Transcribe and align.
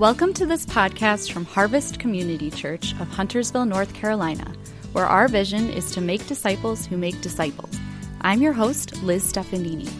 Welcome 0.00 0.32
to 0.32 0.46
this 0.46 0.64
podcast 0.64 1.30
from 1.30 1.44
Harvest 1.44 1.98
Community 2.00 2.50
Church 2.50 2.92
of 3.00 3.08
Huntersville, 3.08 3.66
North 3.66 3.92
Carolina, 3.92 4.50
where 4.92 5.04
our 5.04 5.28
vision 5.28 5.68
is 5.68 5.90
to 5.90 6.00
make 6.00 6.26
disciples 6.26 6.86
who 6.86 6.96
make 6.96 7.20
disciples. 7.20 7.78
I'm 8.22 8.40
your 8.40 8.54
host, 8.54 9.02
Liz 9.02 9.30
Stefanini. 9.30 9.92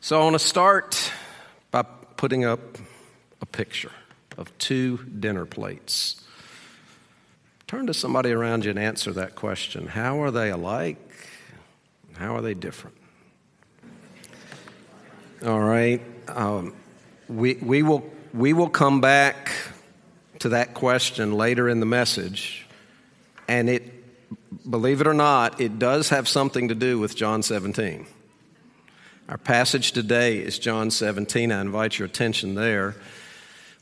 So 0.00 0.18
I 0.18 0.24
want 0.24 0.32
to 0.32 0.38
start 0.38 1.12
by 1.70 1.82
putting 2.16 2.46
up 2.46 2.78
a 3.42 3.46
picture 3.46 3.92
of 4.38 4.56
two 4.56 5.00
dinner 5.20 5.44
plates. 5.44 6.24
Turn 7.66 7.86
to 7.88 7.92
somebody 7.92 8.32
around 8.32 8.64
you 8.64 8.70
and 8.70 8.78
answer 8.78 9.12
that 9.12 9.34
question. 9.34 9.88
How 9.88 10.22
are 10.22 10.30
they 10.30 10.50
alike? 10.50 10.96
How 12.14 12.36
are 12.36 12.40
they 12.40 12.54
different? 12.54 13.01
All 15.44 15.58
right. 15.58 16.00
Um, 16.28 16.72
we, 17.28 17.54
we, 17.54 17.82
will, 17.82 18.08
we 18.32 18.52
will 18.52 18.68
come 18.68 19.00
back 19.00 19.50
to 20.38 20.50
that 20.50 20.72
question 20.72 21.32
later 21.32 21.68
in 21.68 21.80
the 21.80 21.86
message. 21.86 22.64
And 23.48 23.68
it, 23.68 24.70
believe 24.70 25.00
it 25.00 25.08
or 25.08 25.14
not, 25.14 25.60
it 25.60 25.80
does 25.80 26.10
have 26.10 26.28
something 26.28 26.68
to 26.68 26.76
do 26.76 27.00
with 27.00 27.16
John 27.16 27.42
17. 27.42 28.06
Our 29.28 29.36
passage 29.36 29.90
today 29.90 30.38
is 30.38 30.60
John 30.60 30.92
17. 30.92 31.50
I 31.50 31.60
invite 31.60 31.98
your 31.98 32.06
attention 32.06 32.54
there. 32.54 32.94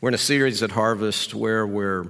We're 0.01 0.09
in 0.09 0.15
a 0.15 0.19
series 0.19 0.63
at 0.63 0.71
Harvest 0.71 1.35
where 1.35 1.67
we're 1.67 2.07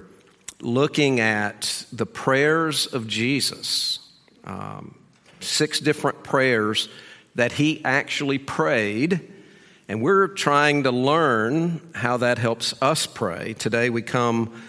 looking 0.61 1.19
at 1.19 1.83
the 1.91 2.05
prayers 2.05 2.85
of 2.85 3.05
Jesus, 3.05 3.99
um, 4.45 4.97
six 5.41 5.81
different 5.81 6.23
prayers 6.23 6.87
that 7.35 7.51
he 7.51 7.83
actually 7.83 8.37
prayed 8.37 9.27
and 9.91 10.01
we're 10.01 10.29
trying 10.29 10.83
to 10.83 10.91
learn 10.91 11.81
how 11.93 12.15
that 12.15 12.37
helps 12.37 12.73
us 12.81 13.05
pray. 13.05 13.51
Today 13.51 13.89
we 13.89 14.01
come 14.01 14.63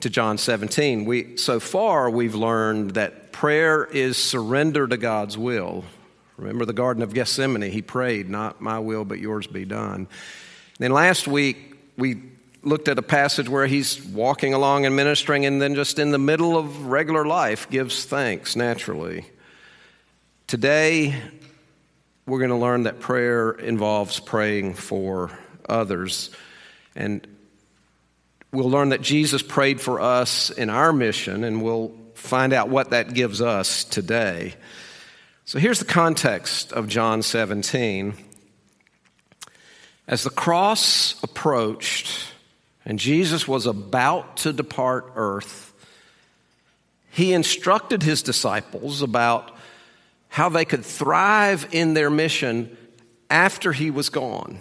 to 0.00 0.10
John 0.10 0.38
17. 0.38 1.04
We, 1.04 1.36
so 1.36 1.60
far, 1.60 2.10
we've 2.10 2.34
learned 2.34 2.94
that 2.94 3.30
prayer 3.30 3.84
is 3.84 4.16
surrender 4.16 4.88
to 4.88 4.96
God's 4.96 5.38
will. 5.38 5.84
Remember 6.36 6.64
the 6.64 6.72
Garden 6.72 7.04
of 7.04 7.14
Gethsemane? 7.14 7.70
He 7.70 7.80
prayed, 7.80 8.28
Not 8.28 8.60
my 8.60 8.80
will, 8.80 9.04
but 9.04 9.20
yours 9.20 9.46
be 9.46 9.64
done. 9.64 10.08
Then 10.80 10.90
last 10.90 11.28
week, 11.28 11.76
we 11.96 12.20
looked 12.64 12.88
at 12.88 12.98
a 12.98 13.02
passage 13.02 13.48
where 13.48 13.68
he's 13.68 14.04
walking 14.04 14.52
along 14.52 14.84
and 14.84 14.96
ministering, 14.96 15.46
and 15.46 15.62
then 15.62 15.76
just 15.76 16.00
in 16.00 16.10
the 16.10 16.18
middle 16.18 16.58
of 16.58 16.86
regular 16.86 17.24
life 17.24 17.70
gives 17.70 18.04
thanks 18.04 18.56
naturally. 18.56 19.26
Today, 20.48 21.14
we're 22.26 22.38
going 22.38 22.50
to 22.50 22.56
learn 22.56 22.82
that 22.84 22.98
prayer 22.98 23.52
involves 23.52 24.18
praying 24.18 24.74
for 24.74 25.30
others. 25.68 26.30
And 26.96 27.24
we'll 28.50 28.70
learn 28.70 28.88
that 28.88 29.00
Jesus 29.00 29.42
prayed 29.42 29.80
for 29.80 30.00
us 30.00 30.50
in 30.50 30.68
our 30.68 30.92
mission, 30.92 31.44
and 31.44 31.62
we'll 31.62 31.94
find 32.14 32.52
out 32.52 32.68
what 32.68 32.90
that 32.90 33.14
gives 33.14 33.40
us 33.40 33.84
today. 33.84 34.54
So 35.44 35.60
here's 35.60 35.78
the 35.78 35.84
context 35.84 36.72
of 36.72 36.88
John 36.88 37.22
17. 37.22 38.14
As 40.08 40.24
the 40.24 40.30
cross 40.30 41.22
approached 41.22 42.32
and 42.84 42.98
Jesus 42.98 43.46
was 43.46 43.66
about 43.66 44.38
to 44.38 44.52
depart 44.52 45.12
earth, 45.14 45.72
he 47.10 47.32
instructed 47.32 48.02
his 48.02 48.22
disciples 48.22 49.02
about 49.02 49.55
how 50.36 50.50
they 50.50 50.66
could 50.66 50.84
thrive 50.84 51.66
in 51.72 51.94
their 51.94 52.10
mission 52.10 52.76
after 53.30 53.72
he 53.72 53.90
was 53.90 54.10
gone. 54.10 54.60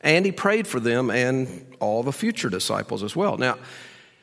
And 0.00 0.26
he 0.26 0.32
prayed 0.32 0.66
for 0.66 0.80
them 0.80 1.08
and 1.08 1.64
all 1.78 2.02
the 2.02 2.12
future 2.12 2.48
disciples 2.48 3.04
as 3.04 3.14
well. 3.14 3.36
Now, 3.36 3.58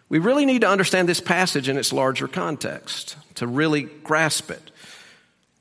we 0.10 0.20
really 0.20 0.46
need 0.46 0.60
to 0.60 0.68
understand 0.68 1.08
this 1.08 1.22
passage 1.22 1.70
in 1.70 1.78
its 1.78 1.94
larger 1.94 2.28
context 2.28 3.16
to 3.36 3.48
really 3.48 3.84
grasp 3.84 4.52
it. 4.52 4.70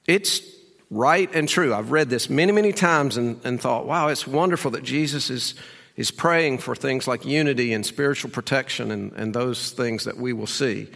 It's 0.09 0.43
right 0.91 1.33
and 1.33 1.49
true. 1.49 1.73
I've 1.73 1.93
read 1.93 2.11
this 2.11 2.29
many, 2.29 2.51
many 2.51 2.73
times 2.73 3.17
and, 3.17 3.41
and 3.45 3.61
thought, 3.61 3.87
wow, 3.87 4.09
it's 4.09 4.27
wonderful 4.27 4.73
that 4.73 4.83
Jesus 4.83 5.31
is, 5.31 5.55
is 5.95 6.11
praying 6.11 6.59
for 6.59 6.75
things 6.75 7.07
like 7.07 7.25
unity 7.25 7.73
and 7.73 7.87
spiritual 7.87 8.33
protection 8.33 8.91
and, 8.91 9.13
and 9.13 9.33
those 9.33 9.71
things 9.71 10.07
that 10.07 10.17
we 10.17 10.33
will 10.33 10.49
see. 10.49 10.89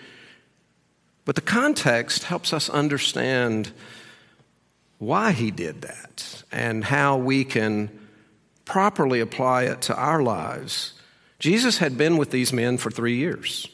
But 1.26 1.34
the 1.34 1.42
context 1.42 2.24
helps 2.24 2.54
us 2.54 2.70
understand 2.70 3.72
why 4.98 5.32
he 5.32 5.50
did 5.50 5.82
that 5.82 6.44
and 6.50 6.82
how 6.82 7.18
we 7.18 7.44
can 7.44 7.90
properly 8.64 9.20
apply 9.20 9.64
it 9.64 9.82
to 9.82 9.94
our 9.94 10.22
lives. 10.22 10.94
Jesus 11.38 11.78
had 11.78 11.98
been 11.98 12.16
with 12.16 12.30
these 12.30 12.52
men 12.52 12.78
for 12.78 12.90
three 12.90 13.16
years. 13.16 13.68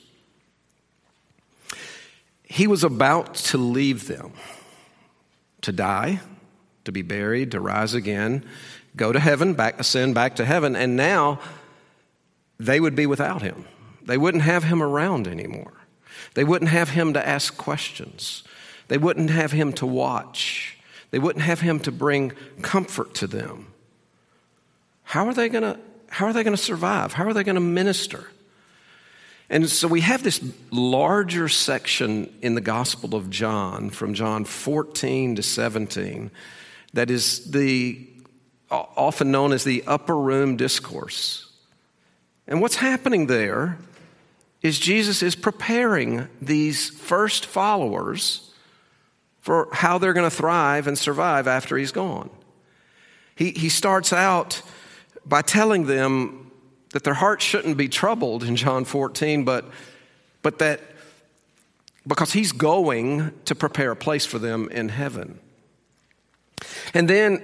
He 2.43 2.67
was 2.67 2.83
about 2.83 3.35
to 3.35 3.59
leave 3.59 4.09
them, 4.09 4.33
to 5.61 5.73
die, 5.73 6.21
to 6.85 6.93
be 6.93 7.03
buried, 7.03 7.53
to 7.53 7.61
rise 7.61 7.95
again, 7.95 8.45
go 8.97 9.13
to 9.13 9.21
heaven, 9.21 9.55
back, 9.55 9.79
ascend 9.79 10.15
back 10.15 10.37
to 10.37 10.45
heaven, 10.45 10.75
and 10.75 10.97
now 10.97 11.39
they 12.59 12.81
would 12.81 12.97
be 12.97 13.07
without 13.07 13.43
him. 13.43 13.67
They 14.03 14.19
wouldn't 14.19 14.43
have 14.43 14.65
him 14.65 14.83
around 14.83 15.29
anymore. 15.29 15.73
They 16.35 16.45
wouldn't 16.45 16.71
have 16.71 16.91
him 16.91 17.13
to 17.15 17.27
ask 17.27 17.57
questions. 17.57 18.43
They 18.89 18.99
wouldn't 18.99 19.31
have 19.31 19.53
him 19.53 19.73
to 19.75 19.87
watch. 19.87 20.79
They 21.11 21.19
wouldn't 21.19 21.45
have 21.45 21.61
him 21.61 21.81
to 21.81 21.93
bring 21.93 22.33
comfort 22.63 23.15
to 23.17 23.27
them. 23.27 23.73
How 25.05 25.27
are 25.27 25.35
they 25.35 25.49
going 25.49 25.63
to 25.63 25.79
how 26.09 26.27
are 26.27 26.33
they 26.35 26.43
going 26.43 26.57
to 26.57 26.63
survive? 26.63 27.15
How 27.15 27.25
are 27.25 27.33
they 27.33 27.43
going 27.43 27.55
to 27.55 27.61
minister? 27.61 28.27
And 29.49 29.69
so 29.69 29.89
we 29.89 30.03
have 30.03 30.23
this 30.23 30.43
larger 30.71 31.49
section 31.49 32.33
in 32.43 32.55
the 32.55 32.61
Gospel 32.61 33.15
of 33.15 33.31
John 33.31 33.89
from 33.89 34.13
John 34.13 34.45
14 34.45 35.37
to 35.37 35.43
17 35.43 36.31
that 36.93 37.11
is 37.11 37.51
the 37.51 38.07
often 38.71 39.31
known 39.31 39.53
as 39.53 39.65
the 39.65 39.85
upper 39.87 40.17
room 40.17 40.57
discourse. 40.57 41.51
And 42.47 42.61
what's 42.61 42.77
happening 42.77 43.27
there 43.27 43.79
is 44.63 44.79
Jesus 44.79 45.23
is 45.23 45.35
preparing 45.35 46.29
these 46.41 46.91
first 46.91 47.47
followers 47.47 48.51
for 49.41 49.69
how 49.73 49.99
they're 49.99 50.13
going 50.13 50.29
to 50.29 50.35
thrive 50.35 50.87
and 50.87 50.97
survive 50.97 51.49
after 51.49 51.77
he's 51.77 51.91
gone. 51.91 52.31
He, 53.35 53.51
he 53.51 53.69
starts 53.69 54.13
out 54.13 54.63
by 55.27 55.43
telling 55.43 55.87
them 55.87 56.53
that 56.93 57.03
their 57.03 57.15
hearts 57.15 57.45
shouldn't 57.45 57.77
be 57.77 57.89
troubled 57.89 58.45
in 58.45 58.55
John 58.55 58.85
14, 58.85 59.45
but, 59.45 59.65
but 60.43 60.59
that 60.61 60.81
because 62.07 62.33
he's 62.33 62.53
going 62.53 63.33
to 63.45 63.55
prepare 63.55 63.93
a 63.93 63.97
place 63.97 64.27
for 64.27 64.39
them 64.39 64.69
in 64.71 64.89
heaven. 64.89 65.39
And 66.95 67.09
then 67.09 67.43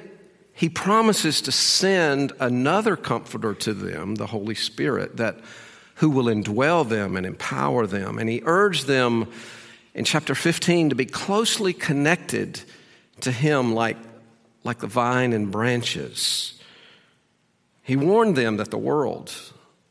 he 0.52 0.68
promises 0.68 1.40
to 1.42 1.52
send 1.52 2.32
another 2.40 2.96
comforter 2.96 3.54
to 3.54 3.72
them, 3.72 4.16
the 4.16 4.26
Holy 4.26 4.56
Spirit, 4.56 5.16
that 5.16 5.38
who 5.98 6.10
will 6.10 6.26
indwell 6.26 6.88
them 6.88 7.16
and 7.16 7.26
empower 7.26 7.86
them. 7.86 8.18
And 8.18 8.30
he 8.30 8.40
urged 8.44 8.86
them 8.86 9.26
in 9.94 10.04
chapter 10.04 10.34
15 10.34 10.90
to 10.90 10.94
be 10.94 11.04
closely 11.04 11.72
connected 11.72 12.60
to 13.20 13.32
him 13.32 13.74
like, 13.74 13.96
like 14.62 14.78
the 14.78 14.86
vine 14.86 15.32
and 15.32 15.50
branches. 15.50 16.60
He 17.82 17.96
warned 17.96 18.36
them 18.36 18.58
that 18.58 18.70
the 18.70 18.78
world 18.78 19.34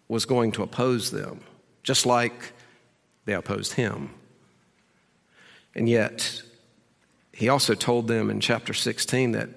was 0.07 0.23
going 0.23 0.53
to 0.53 0.63
oppose 0.63 1.12
them, 1.12 1.41
just 1.84 2.06
like 2.06 2.53
they 3.25 3.34
opposed 3.34 3.74
him. 3.74 4.12
And 5.75 5.89
yet, 5.89 6.42
he 7.33 7.50
also 7.50 7.74
told 7.74 8.07
them 8.07 8.30
in 8.30 8.39
chapter 8.39 8.74
16 8.74 9.33
that 9.33 9.50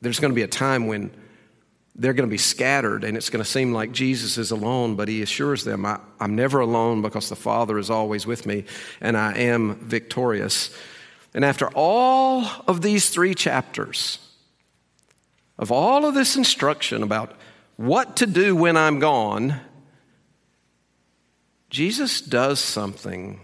there's 0.00 0.18
going 0.18 0.32
to 0.32 0.36
be 0.36 0.42
a 0.42 0.48
time 0.48 0.88
when 0.88 1.12
they're 1.94 2.14
going 2.14 2.28
to 2.28 2.32
be 2.32 2.38
scattered 2.38 3.04
and 3.04 3.16
it's 3.16 3.28
going 3.28 3.44
to 3.44 3.50
seem 3.50 3.72
like 3.72 3.92
Jesus 3.92 4.38
is 4.38 4.50
alone, 4.50 4.96
but 4.96 5.08
he 5.08 5.20
assures 5.22 5.64
them, 5.64 5.84
I, 5.84 6.00
am 6.20 6.34
never 6.34 6.60
alone 6.60 7.02
because 7.02 7.28
the 7.28 7.36
Father 7.36 7.78
is 7.78 7.90
always 7.90 8.26
with 8.26 8.46
me 8.46 8.64
and 9.00 9.16
I 9.16 9.34
am 9.34 9.76
victorious. 9.76 10.74
And 11.34 11.44
after 11.44 11.68
all 11.74 12.46
of 12.66 12.80
these 12.80 13.10
three 13.10 13.34
chapters, 13.34 14.18
of 15.58 15.70
all 15.70 16.06
of 16.06 16.14
this 16.14 16.36
instruction 16.36 17.02
about 17.02 17.36
what 17.76 18.16
to 18.16 18.26
do 18.26 18.56
when 18.56 18.76
I'm 18.76 18.98
gone, 18.98 19.60
Jesus 21.68 22.20
does 22.20 22.58
something 22.58 23.40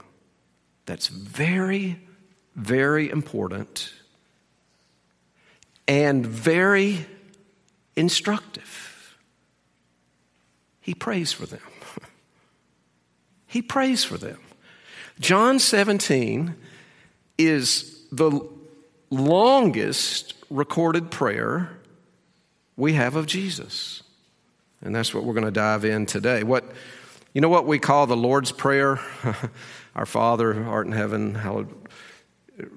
that's 0.86 1.08
very, 1.08 1.98
very 2.56 3.10
important 3.10 3.92
and 5.86 6.26
very 6.26 7.06
instructive. 7.98 9.18
He 10.80 10.94
prays 10.94 11.32
for 11.32 11.46
them. 11.46 11.60
he 13.46 13.60
prays 13.60 14.04
for 14.04 14.16
them. 14.16 14.38
John 15.18 15.58
17 15.58 16.54
is 17.36 18.00
the 18.12 18.40
longest 19.10 20.34
recorded 20.48 21.10
prayer 21.10 21.70
we 22.76 22.92
have 22.92 23.16
of 23.16 23.26
Jesus. 23.26 24.02
And 24.80 24.94
that's 24.94 25.12
what 25.12 25.24
we're 25.24 25.34
going 25.34 25.44
to 25.44 25.50
dive 25.50 25.84
in 25.84 26.06
today. 26.06 26.44
What 26.44 26.64
you 27.34 27.40
know 27.40 27.48
what 27.48 27.66
we 27.66 27.78
call 27.78 28.06
the 28.06 28.16
Lord's 28.16 28.52
Prayer? 28.52 29.00
Our 29.96 30.06
Father, 30.06 30.64
art 30.64 30.86
in 30.86 30.92
heaven, 30.92 31.34
hallowed. 31.34 31.68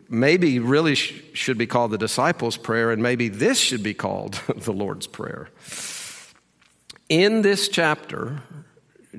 Maybe 0.10 0.60
really 0.60 0.96
sh- 0.96 1.22
should 1.34 1.58
be 1.58 1.68
called 1.68 1.92
the 1.92 1.98
disciples' 1.98 2.58
prayer, 2.58 2.92
and 2.92 3.02
maybe 3.02 3.30
this 3.30 3.60
should 3.60 3.84
be 3.84 3.94
called 3.94 4.34
the 4.56 4.74
Lord's 4.74 5.08
Prayer. 5.08 5.50
In 7.10 7.42
this 7.42 7.68
chapter, 7.68 8.42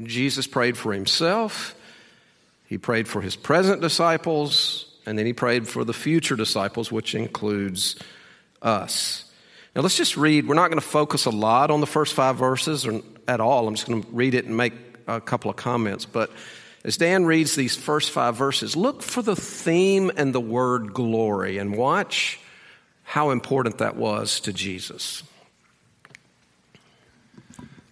Jesus 0.03 0.47
prayed 0.47 0.77
for 0.77 0.93
himself, 0.93 1.75
he 2.67 2.79
prayed 2.79 3.07
for 3.07 3.21
his 3.21 3.37
present 3.37 3.83
disciples, 3.83 4.87
and 5.05 5.19
then 5.19 5.27
he 5.27 5.33
prayed 5.33 5.69
for 5.69 5.85
the 5.85 5.93
future 5.93 6.37
disciples, 6.37 6.91
which 6.91 7.15
includes 7.15 7.97
us. 8.63 9.25
Now, 9.75 9.83
let's 9.83 9.97
just 9.97 10.17
read. 10.17 10.47
We're 10.47 10.55
not 10.55 10.69
going 10.69 10.81
to 10.81 10.87
focus 10.87 11.25
a 11.25 11.31
lot 11.31 11.71
on 11.71 11.81
the 11.81 11.87
first 11.87 12.15
five 12.15 12.37
verses 12.37 12.87
or 12.87 13.01
at 13.27 13.41
all. 13.41 13.67
I'm 13.67 13.75
just 13.75 13.87
going 13.87 14.03
to 14.03 14.09
read 14.11 14.35
it 14.35 14.45
and 14.45 14.57
make 14.57 14.75
a 15.07 15.21
couple 15.21 15.51
of 15.51 15.57
comments. 15.57 16.05
But 16.05 16.31
as 16.85 16.97
Dan 16.97 17.25
reads 17.25 17.55
these 17.55 17.77
first 17.77 18.11
five 18.11 18.37
verses, 18.37 18.77
look 18.77 19.03
for 19.03 19.23
the 19.23 19.37
theme 19.37 20.11
and 20.17 20.35
the 20.35 20.41
word 20.41 20.93
glory 20.93 21.59
and 21.59 21.77
watch 21.77 22.41
how 23.05 23.31
important 23.31 23.79
that 23.79 23.97
was 23.97 24.41
to 24.41 24.53
Jesus. 24.53 25.23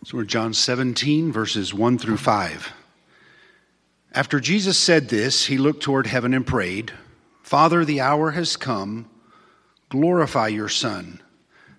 So 0.04 0.16
we're 0.16 0.24
John 0.24 0.54
17, 0.54 1.30
verses 1.30 1.72
1 1.72 1.98
through 1.98 2.16
5. 2.16 2.72
After 4.12 4.40
Jesus 4.40 4.76
said 4.76 5.08
this, 5.08 5.46
he 5.46 5.56
looked 5.56 5.82
toward 5.82 6.08
heaven 6.08 6.34
and 6.34 6.46
prayed, 6.46 6.92
Father, 7.42 7.84
the 7.84 8.00
hour 8.00 8.32
has 8.32 8.56
come. 8.56 9.08
Glorify 9.88 10.48
your 10.48 10.68
Son, 10.68 11.20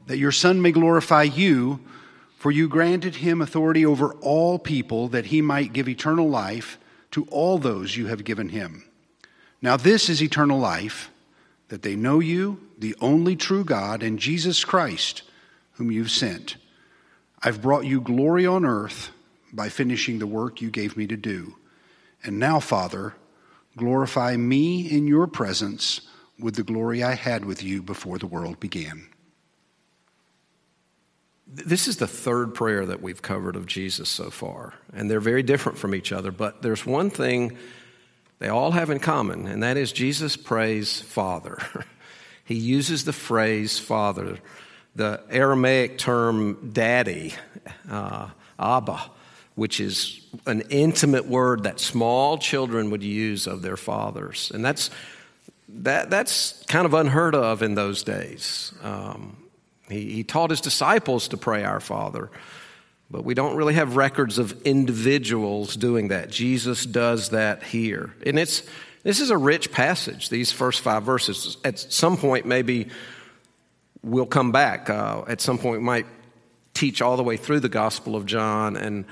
that 0.07 0.17
your 0.17 0.31
Son 0.31 0.61
may 0.61 0.71
glorify 0.71 1.23
you, 1.23 1.79
for 2.37 2.51
you 2.51 2.69
granted 2.69 3.15
him 3.15 3.41
authority 3.41 3.85
over 3.85 4.13
all 4.15 4.59
people, 4.59 5.07
that 5.09 5.27
he 5.27 5.41
might 5.41 5.73
give 5.73 5.89
eternal 5.89 6.29
life 6.29 6.77
to 7.11 7.25
all 7.25 7.57
those 7.57 7.95
you 7.95 8.07
have 8.07 8.23
given 8.23 8.49
him. 8.49 8.83
Now, 9.61 9.77
this 9.77 10.09
is 10.09 10.21
eternal 10.21 10.59
life, 10.59 11.09
that 11.67 11.83
they 11.83 11.95
know 11.95 12.19
you, 12.19 12.59
the 12.77 12.95
only 12.99 13.35
true 13.35 13.63
God, 13.63 14.01
and 14.03 14.19
Jesus 14.19 14.65
Christ, 14.65 15.23
whom 15.73 15.91
you've 15.91 16.11
sent. 16.11 16.57
I've 17.43 17.61
brought 17.61 17.85
you 17.85 18.01
glory 18.01 18.45
on 18.45 18.65
earth 18.65 19.11
by 19.53 19.69
finishing 19.69 20.19
the 20.19 20.27
work 20.27 20.61
you 20.61 20.69
gave 20.69 20.97
me 20.97 21.07
to 21.07 21.17
do. 21.17 21.55
And 22.23 22.39
now, 22.39 22.59
Father, 22.59 23.13
glorify 23.77 24.35
me 24.35 24.89
in 24.89 25.07
your 25.07 25.27
presence 25.27 26.01
with 26.39 26.55
the 26.55 26.63
glory 26.63 27.03
I 27.03 27.13
had 27.13 27.45
with 27.45 27.63
you 27.63 27.81
before 27.81 28.17
the 28.17 28.27
world 28.27 28.59
began. 28.59 29.07
This 31.53 31.87
is 31.87 31.97
the 31.97 32.07
third 32.07 32.53
prayer 32.53 32.85
that 32.85 33.01
we've 33.01 33.21
covered 33.21 33.57
of 33.57 33.65
Jesus 33.65 34.07
so 34.07 34.29
far, 34.29 34.73
and 34.93 35.11
they're 35.11 35.19
very 35.19 35.43
different 35.43 35.77
from 35.77 35.93
each 35.93 36.13
other, 36.13 36.31
but 36.31 36.61
there's 36.61 36.85
one 36.85 37.09
thing 37.09 37.57
they 38.39 38.47
all 38.47 38.71
have 38.71 38.89
in 38.89 38.99
common, 38.99 39.47
and 39.47 39.61
that 39.61 39.75
is 39.75 39.91
Jesus 39.91 40.37
prays 40.37 41.01
Father. 41.01 41.57
he 42.45 42.55
uses 42.55 43.03
the 43.03 43.13
phrase 43.13 43.77
Father 43.77 44.37
the 44.95 45.21
Aramaic 45.29 45.97
term 45.97 46.71
daddy, 46.71 47.33
uh, 47.89 48.29
Abba, 48.59 49.01
which 49.55 49.79
is 49.79 50.25
an 50.45 50.61
intimate 50.69 51.25
word 51.25 51.63
that 51.63 51.79
small 51.79 52.37
children 52.37 52.89
would 52.91 53.03
use 53.03 53.47
of 53.47 53.61
their 53.61 53.77
fathers. 53.77 54.51
And 54.53 54.63
that's, 54.63 54.89
that, 55.69 56.09
that's 56.09 56.63
kind 56.67 56.85
of 56.85 56.93
unheard 56.93 57.35
of 57.35 57.61
in 57.61 57.75
those 57.75 58.03
days. 58.03 58.73
Um, 58.83 59.37
he, 59.91 60.11
he 60.11 60.23
taught 60.23 60.49
his 60.49 60.61
disciples 60.61 61.29
to 61.29 61.37
pray 61.37 61.63
our 61.63 61.79
Father, 61.79 62.29
but 63.09 63.23
we 63.23 63.33
don't 63.33 63.55
really 63.55 63.73
have 63.73 63.95
records 63.95 64.39
of 64.39 64.61
individuals 64.63 65.75
doing 65.75 66.09
that. 66.09 66.29
Jesus 66.29 66.85
does 66.85 67.29
that 67.29 67.63
here. 67.63 68.13
And 68.25 68.39
it's, 68.39 68.63
this 69.03 69.19
is 69.19 69.29
a 69.29 69.37
rich 69.37 69.71
passage, 69.71 70.29
these 70.29 70.51
first 70.51 70.81
five 70.81 71.03
verses. 71.03 71.57
At 71.63 71.79
some 71.79 72.17
point, 72.17 72.45
maybe 72.45 72.89
we'll 74.03 74.25
come 74.25 74.51
back 74.51 74.89
uh, 74.89 75.23
at 75.27 75.41
some 75.41 75.57
point. 75.57 75.79
We 75.79 75.85
might 75.85 76.05
teach 76.73 77.01
all 77.01 77.17
the 77.17 77.23
way 77.23 77.37
through 77.37 77.59
the 77.59 77.69
Gospel 77.69 78.15
of 78.15 78.25
John 78.25 78.75
and 78.77 79.05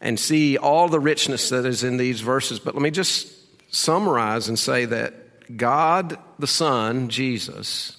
and 0.00 0.20
see 0.20 0.58
all 0.58 0.88
the 0.88 1.00
richness 1.00 1.48
that 1.48 1.64
is 1.64 1.82
in 1.82 1.96
these 1.96 2.20
verses. 2.20 2.58
But 2.58 2.74
let 2.74 2.82
me 2.82 2.90
just 2.90 3.32
summarize 3.74 4.48
and 4.48 4.58
say 4.58 4.84
that 4.84 5.56
God 5.56 6.18
the 6.38 6.46
Son, 6.46 7.08
Jesus, 7.08 7.95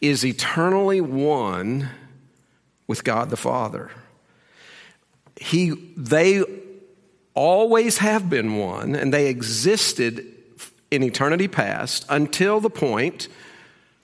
is 0.00 0.24
eternally 0.24 1.00
one 1.00 1.88
with 2.86 3.04
God 3.04 3.30
the 3.30 3.36
Father. 3.36 3.90
He, 5.40 5.70
they 5.96 6.42
always 7.34 7.98
have 7.98 8.28
been 8.28 8.56
one, 8.56 8.94
and 8.94 9.12
they 9.12 9.28
existed 9.28 10.26
in 10.90 11.02
eternity 11.02 11.48
past 11.48 12.06
until 12.08 12.60
the 12.60 12.70
point 12.70 13.28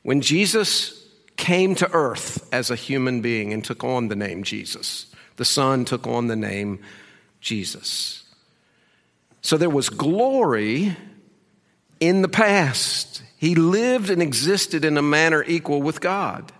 when 0.03 0.21
Jesus 0.21 1.05
came 1.37 1.75
to 1.77 1.91
earth 1.93 2.47
as 2.53 2.71
a 2.71 2.77
human 2.77 3.21
being 3.21 3.53
and 3.53 3.65
took 3.65 3.83
on 3.83 4.09
the 4.09 4.17
name 4.17 4.45
Jesus. 4.45 5.07
The 5.37 5.45
Son 5.45 5.85
took 5.85 6.07
on 6.07 6.29
the 6.29 6.37
name 6.37 6.81
Jesus. 7.41 8.23
So 9.41 9.57
there 9.57 9.71
was 9.71 9.89
glory 9.89 10.97
in 12.01 12.23
the 12.23 12.29
past. 12.29 13.23
He 13.45 13.55
lived 13.55 14.09
and 14.09 14.23
existed 14.23 14.87
in 14.87 14.97
a 14.97 15.03
manner 15.03 15.45
equal 15.47 15.83
with 15.83 16.01
God. 16.01 16.51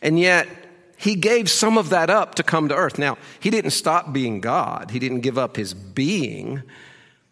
And 0.00 0.18
yet, 0.18 0.48
he 0.96 1.14
gave 1.14 1.50
some 1.50 1.76
of 1.76 1.90
that 1.90 2.08
up 2.08 2.36
to 2.36 2.42
come 2.42 2.70
to 2.70 2.74
earth. 2.74 2.98
Now, 2.98 3.18
he 3.38 3.50
didn't 3.50 3.72
stop 3.72 4.10
being 4.10 4.40
God, 4.40 4.90
he 4.92 4.98
didn't 4.98 5.20
give 5.20 5.36
up 5.36 5.58
his 5.58 5.74
being, 5.74 6.62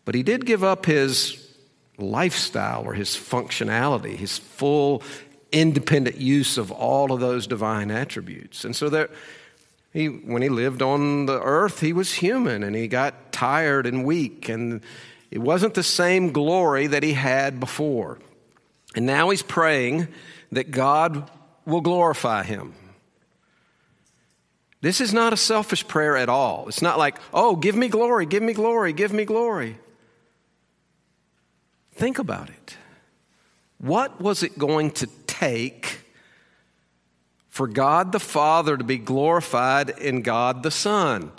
but 0.05 0.15
he 0.15 0.23
did 0.23 0.45
give 0.45 0.63
up 0.63 0.85
his 0.85 1.57
lifestyle 1.97 2.83
or 2.85 2.93
his 2.93 3.17
functionality, 3.17 4.17
his 4.17 4.37
full 4.37 5.03
independent 5.51 6.19
use 6.19 6.59
of 6.59 6.71
all 6.71 7.11
of 7.11 7.21
those 7.21 7.47
divine 7.47 7.91
attributes. 7.91 8.67
And 8.67 8.77
so 8.77 8.91
there, 8.91 9.09
he, 9.95 10.09
when 10.09 10.43
he 10.43 10.51
lived 10.51 10.83
on 10.83 11.25
the 11.25 11.41
earth, 11.41 11.81
he 11.81 11.95
was 11.95 12.13
human 12.13 12.63
and 12.63 12.77
he 12.77 12.87
got 12.87 13.33
tired 13.33 13.87
and 13.87 14.05
weak, 14.05 14.51
and 14.51 14.83
it 15.31 15.39
wasn't 15.39 15.73
the 15.73 15.83
same 15.83 16.33
glory 16.33 16.87
that 16.89 17.03
he 17.03 17.15
had 17.15 17.59
before. 17.59 18.19
And 18.95 19.07
now 19.07 19.31
he's 19.31 19.43
praying 19.43 20.09
that 20.53 20.71
God 20.71 21.31
will 21.65 21.81
glorify 21.81 22.43
him. 22.43 22.75
This 24.81 25.01
is 25.01 25.15
not 25.15 25.33
a 25.33 25.37
selfish 25.37 25.87
prayer 25.87 26.17
at 26.17 26.29
all. 26.29 26.67
It's 26.69 26.83
not 26.83 26.99
like, 26.99 27.17
oh, 27.33 27.55
give 27.55 27.77
me 27.77 27.89
glory, 27.89 28.27
give 28.27 28.43
me 28.43 28.53
glory, 28.53 28.93
give 28.93 29.13
me 29.13 29.25
glory. 29.25 29.79
Think 31.95 32.19
about 32.19 32.51
it. 32.51 32.77
What 33.79 34.21
was 34.21 34.43
it 34.43 34.59
going 34.59 34.91
to 34.93 35.07
take 35.27 36.01
for 37.49 37.69
God 37.69 38.13
the 38.13 38.21
Father 38.21 38.77
to 38.77 38.85
be 38.85 38.99
glorified 38.99 39.91
in 39.91 40.23
God 40.23 40.63
the 40.65 40.71
Son? 40.71 41.31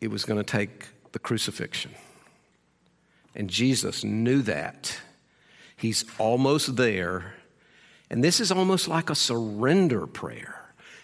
It 0.00 0.08
was 0.08 0.24
going 0.24 0.38
to 0.38 0.44
take 0.44 0.86
the 1.12 1.18
crucifixion. 1.18 1.92
And 3.34 3.48
Jesus 3.48 4.04
knew 4.04 4.42
that. 4.42 4.98
He's 5.76 6.04
almost 6.18 6.76
there. 6.76 7.34
And 8.10 8.22
this 8.22 8.40
is 8.40 8.52
almost 8.52 8.88
like 8.88 9.10
a 9.10 9.14
surrender 9.14 10.06
prayer. 10.06 10.60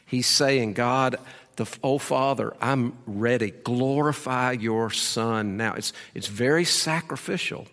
He's 0.06 0.26
saying, 0.26 0.74
God, 0.74 1.16
the, 1.56 1.66
oh 1.82 1.98
Father, 1.98 2.54
I'm 2.60 2.96
ready. 3.06 3.50
Glorify 3.50 4.52
your 4.52 4.90
Son. 4.90 5.56
Now, 5.56 5.74
it's, 5.74 5.92
it's 6.14 6.26
very 6.26 6.64
sacrificial. 6.64 7.66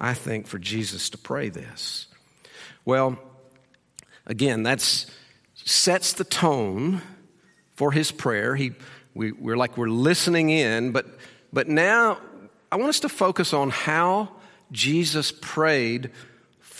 I 0.00 0.14
think, 0.14 0.46
for 0.46 0.58
Jesus 0.58 1.10
to 1.10 1.18
pray 1.18 1.50
this? 1.50 2.06
Well, 2.86 3.18
again, 4.26 4.62
that 4.62 4.80
sets 5.54 6.14
the 6.14 6.24
tone 6.24 7.02
for 7.74 7.92
his 7.92 8.10
prayer. 8.10 8.56
He, 8.56 8.72
we, 9.14 9.32
we're 9.32 9.58
like 9.58 9.76
we're 9.76 9.90
listening 9.90 10.48
in, 10.48 10.92
but, 10.92 11.06
but 11.52 11.68
now 11.68 12.18
I 12.72 12.76
want 12.76 12.88
us 12.88 13.00
to 13.00 13.10
focus 13.10 13.52
on 13.52 13.68
how 13.68 14.30
Jesus 14.72 15.32
prayed 15.32 16.10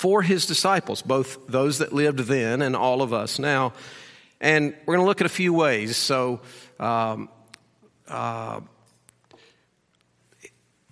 for 0.00 0.22
his 0.22 0.46
disciples, 0.46 1.02
both 1.02 1.46
those 1.46 1.76
that 1.76 1.92
lived 1.92 2.20
then 2.20 2.62
and 2.62 2.74
all 2.74 3.02
of 3.02 3.12
us 3.12 3.38
now. 3.38 3.74
And 4.40 4.74
we're 4.86 4.94
going 4.94 5.04
to 5.04 5.06
look 5.06 5.20
at 5.20 5.26
a 5.26 5.28
few 5.28 5.52
ways. 5.52 5.94
So, 5.98 6.40
um, 6.78 7.28
uh, 8.08 8.62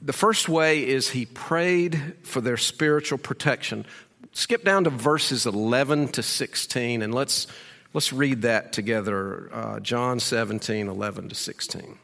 the 0.03 0.13
first 0.13 0.47
way 0.47 0.87
is 0.87 1.09
he 1.09 1.25
prayed 1.25 2.17
for 2.23 2.43
their 2.43 2.59
spiritual 2.59 3.17
protection. 3.17 3.87
Skip 4.33 4.63
down 4.63 4.85
to 4.85 4.91
verses 4.91 5.47
11 5.47 6.09
to 6.09 6.23
16 6.23 7.01
and 7.01 7.15
let's, 7.15 7.47
let's 7.95 8.13
read 8.13 8.43
that 8.43 8.75
together. 8.75 9.49
Uh, 9.51 9.81
John 9.81 10.21
17, 10.21 10.87
11 10.87 11.31
to 11.31 11.35
16. 11.35 11.99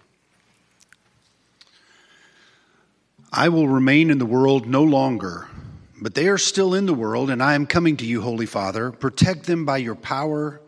I 3.30 3.50
will 3.50 3.68
remain 3.68 4.10
in 4.10 4.16
the 4.16 4.24
world 4.24 4.66
no 4.66 4.82
longer, 4.82 5.48
But 6.00 6.14
they 6.14 6.28
are 6.28 6.38
still 6.38 6.74
in 6.74 6.86
the 6.86 6.94
world, 6.94 7.30
and 7.30 7.42
I 7.42 7.54
am 7.54 7.66
coming 7.66 7.96
to 7.98 8.06
you, 8.06 8.20
Holy 8.20 8.46
Father. 8.46 8.90
Protect 8.90 9.46
them 9.46 9.64
by 9.64 9.78
your 9.78 9.94
power, 9.94 10.60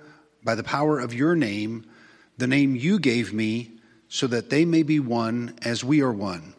by 0.44 0.54
the 0.54 0.62
power 0.62 1.00
of 1.00 1.12
your 1.12 1.34
name, 1.34 1.84
the 2.38 2.46
name 2.46 2.76
you 2.76 2.98
gave 2.98 3.32
me, 3.32 3.72
so 4.08 4.26
that 4.28 4.50
they 4.50 4.64
may 4.64 4.82
be 4.82 5.00
one 5.00 5.58
as 5.62 5.82
we 5.82 6.00
are 6.00 6.12
one. 6.12 6.54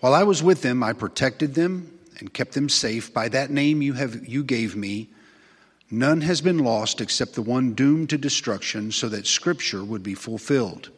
While 0.00 0.14
I 0.14 0.22
was 0.22 0.42
with 0.42 0.62
them, 0.62 0.82
I 0.82 0.92
protected 0.92 1.54
them 1.54 1.98
and 2.18 2.32
kept 2.32 2.52
them 2.52 2.68
safe 2.68 3.12
by 3.12 3.28
that 3.30 3.50
name 3.50 3.80
you 3.80 3.94
have 3.94 4.26
you 4.28 4.44
gave 4.44 4.76
me. 4.76 5.08
None 5.90 6.20
has 6.20 6.40
been 6.40 6.58
lost 6.58 7.00
except 7.00 7.34
the 7.34 7.42
one 7.42 7.72
doomed 7.72 8.10
to 8.10 8.18
destruction, 8.18 8.92
so 8.92 9.08
that 9.08 9.26
scripture 9.26 9.82
would 9.82 10.02
be 10.02 10.14
fulfilled. 10.14 10.90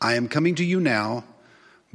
I 0.00 0.14
am 0.14 0.28
coming 0.28 0.54
to 0.54 0.64
you 0.64 0.80
now 0.80 1.24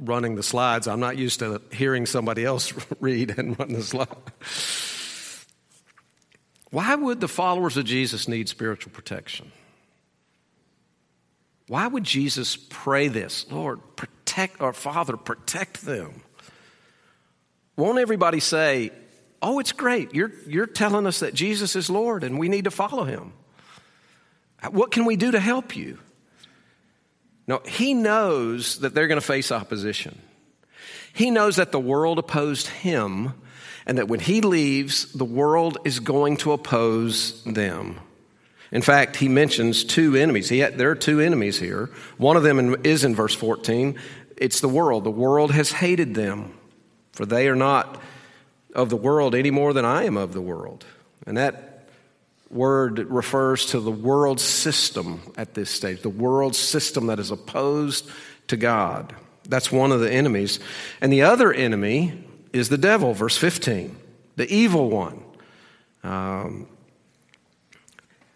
running 0.00 0.34
the 0.34 0.42
slides. 0.42 0.88
I'm 0.88 1.00
not 1.00 1.16
used 1.16 1.40
to 1.40 1.60
hearing 1.70 2.06
somebody 2.06 2.44
else 2.44 2.72
read 3.00 3.38
and 3.38 3.58
run 3.58 3.72
the 3.72 3.82
slide. 3.82 4.08
Why 6.70 6.94
would 6.94 7.20
the 7.20 7.28
followers 7.28 7.76
of 7.76 7.84
Jesus 7.84 8.28
need 8.28 8.48
spiritual 8.48 8.92
protection? 8.92 9.52
Why 11.68 11.86
would 11.86 12.04
Jesus 12.04 12.56
pray 12.56 13.08
this? 13.08 13.46
Lord, 13.50 13.80
protect 13.96 14.60
our 14.60 14.72
Father, 14.72 15.16
protect 15.16 15.82
them. 15.82 16.22
Won't 17.76 17.98
everybody 17.98 18.40
say, 18.40 18.90
Oh, 19.42 19.58
it's 19.58 19.72
great. 19.72 20.14
You're, 20.14 20.32
you're 20.46 20.66
telling 20.66 21.06
us 21.06 21.20
that 21.20 21.32
Jesus 21.32 21.74
is 21.74 21.88
Lord 21.88 22.24
and 22.24 22.38
we 22.38 22.48
need 22.48 22.64
to 22.64 22.70
follow 22.70 23.04
him. 23.04 23.32
What 24.70 24.90
can 24.90 25.06
we 25.06 25.16
do 25.16 25.30
to 25.30 25.40
help 25.40 25.74
you? 25.74 25.98
No, 27.50 27.60
he 27.66 27.94
knows 27.94 28.78
that 28.78 28.94
they're 28.94 29.08
going 29.08 29.20
to 29.20 29.26
face 29.26 29.50
opposition. 29.50 30.16
He 31.12 31.32
knows 31.32 31.56
that 31.56 31.72
the 31.72 31.80
world 31.80 32.20
opposed 32.20 32.68
him 32.68 33.34
and 33.84 33.98
that 33.98 34.06
when 34.06 34.20
he 34.20 34.40
leaves, 34.40 35.12
the 35.12 35.24
world 35.24 35.78
is 35.84 35.98
going 35.98 36.36
to 36.36 36.52
oppose 36.52 37.42
them. 37.42 37.98
In 38.70 38.82
fact, 38.82 39.16
he 39.16 39.28
mentions 39.28 39.82
two 39.82 40.14
enemies. 40.14 40.48
Had, 40.48 40.78
there 40.78 40.92
are 40.92 40.94
two 40.94 41.18
enemies 41.18 41.58
here. 41.58 41.90
One 42.18 42.36
of 42.36 42.44
them 42.44 42.86
is 42.86 43.02
in 43.02 43.16
verse 43.16 43.34
14. 43.34 43.98
It's 44.36 44.60
the 44.60 44.68
world. 44.68 45.02
The 45.02 45.10
world 45.10 45.50
has 45.50 45.72
hated 45.72 46.14
them, 46.14 46.54
for 47.10 47.26
they 47.26 47.48
are 47.48 47.56
not 47.56 48.00
of 48.76 48.90
the 48.90 48.96
world 48.96 49.34
any 49.34 49.50
more 49.50 49.72
than 49.72 49.84
I 49.84 50.04
am 50.04 50.16
of 50.16 50.34
the 50.34 50.40
world. 50.40 50.84
And 51.26 51.36
that 51.36 51.69
word 52.50 52.98
refers 53.10 53.66
to 53.66 53.80
the 53.80 53.90
world 53.90 54.40
system 54.40 55.20
at 55.36 55.54
this 55.54 55.70
stage, 55.70 56.02
the 56.02 56.08
world 56.08 56.56
system 56.56 57.06
that 57.06 57.18
is 57.18 57.30
opposed 57.30 58.10
to 58.48 58.56
God. 58.56 59.14
That's 59.48 59.70
one 59.70 59.92
of 59.92 60.00
the 60.00 60.10
enemies. 60.10 60.60
And 61.00 61.12
the 61.12 61.22
other 61.22 61.52
enemy 61.52 62.24
is 62.52 62.68
the 62.68 62.78
devil, 62.78 63.14
verse 63.14 63.36
15, 63.36 63.96
the 64.36 64.52
evil 64.52 64.90
one. 64.90 65.22
Um, 66.02 66.66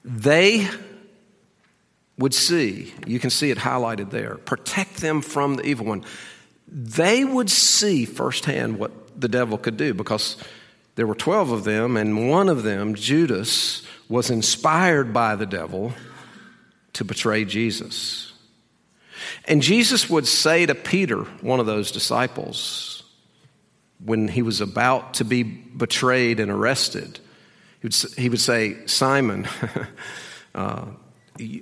they 0.05 0.69
would 2.19 2.35
see, 2.35 2.93
you 3.07 3.19
can 3.19 3.31
see 3.31 3.51
it 3.51 3.59
highlighted 3.59 4.11
there, 4.11 4.37
protect 4.37 4.99
them 4.99 5.21
from 5.21 5.57
the 5.57 5.65
evil 5.65 5.87
one. 5.87 6.05
They 6.69 7.25
would 7.25 7.51
see 7.51 8.05
firsthand 8.05 8.79
what 8.79 9.21
the 9.21 9.29
devil 9.29 9.59
could 9.59 9.77
do 9.77 9.95
because 9.95 10.37
there 10.95 11.07
were 11.07 11.15
12 11.15 11.51
of 11.51 11.65
them, 11.65 11.97
and 11.97 12.31
one 12.31 12.49
of 12.49 12.63
them, 12.63 12.95
Judas, 12.95 13.83
was 14.09 14.31
inspired 14.31 15.13
by 15.13 15.37
the 15.37 15.47
devil 15.47 15.93
to 16.95 17.05
betray 17.05 17.45
Jesus. 17.45 18.33
And 19.47 19.63
Jesus 19.63 20.09
would 20.09 20.27
say 20.27 20.67
to 20.67 20.75
Peter, 20.75 21.23
one 21.41 21.61
of 21.61 21.67
those 21.67 21.91
disciples, 21.91 23.03
when 24.05 24.29
he 24.29 24.43
was 24.43 24.61
about 24.61 25.15
to 25.15 25.25
be 25.25 25.43
betrayed 25.43 26.41
and 26.41 26.51
arrested, 26.51 27.19
he 28.17 28.29
would, 28.31 28.41
say, 28.41 28.87
Simon, 28.87 29.47
uh, 30.55 30.87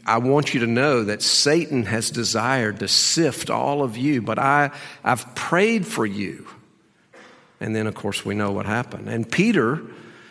I 0.06 0.18
want 0.18 0.54
you 0.54 0.61
to 0.61 0.66
know 0.66 1.04
that 1.04 1.22
Satan 1.22 1.84
has 1.84 2.11
desired 2.11 2.78
to 2.80 2.88
sift 2.88 3.50
all 3.50 3.82
of 3.82 3.96
you, 3.96 4.22
but 4.22 4.38
I, 4.38 4.70
I've 5.02 5.34
prayed 5.34 5.87
for 5.87 6.06
you. 6.06 6.46
And 7.58 7.75
then, 7.75 7.87
of 7.87 7.94
course, 7.94 8.25
we 8.25 8.34
know 8.34 8.52
what 8.52 8.66
happened. 8.66 9.08
And 9.08 9.30
Peter, 9.30 9.82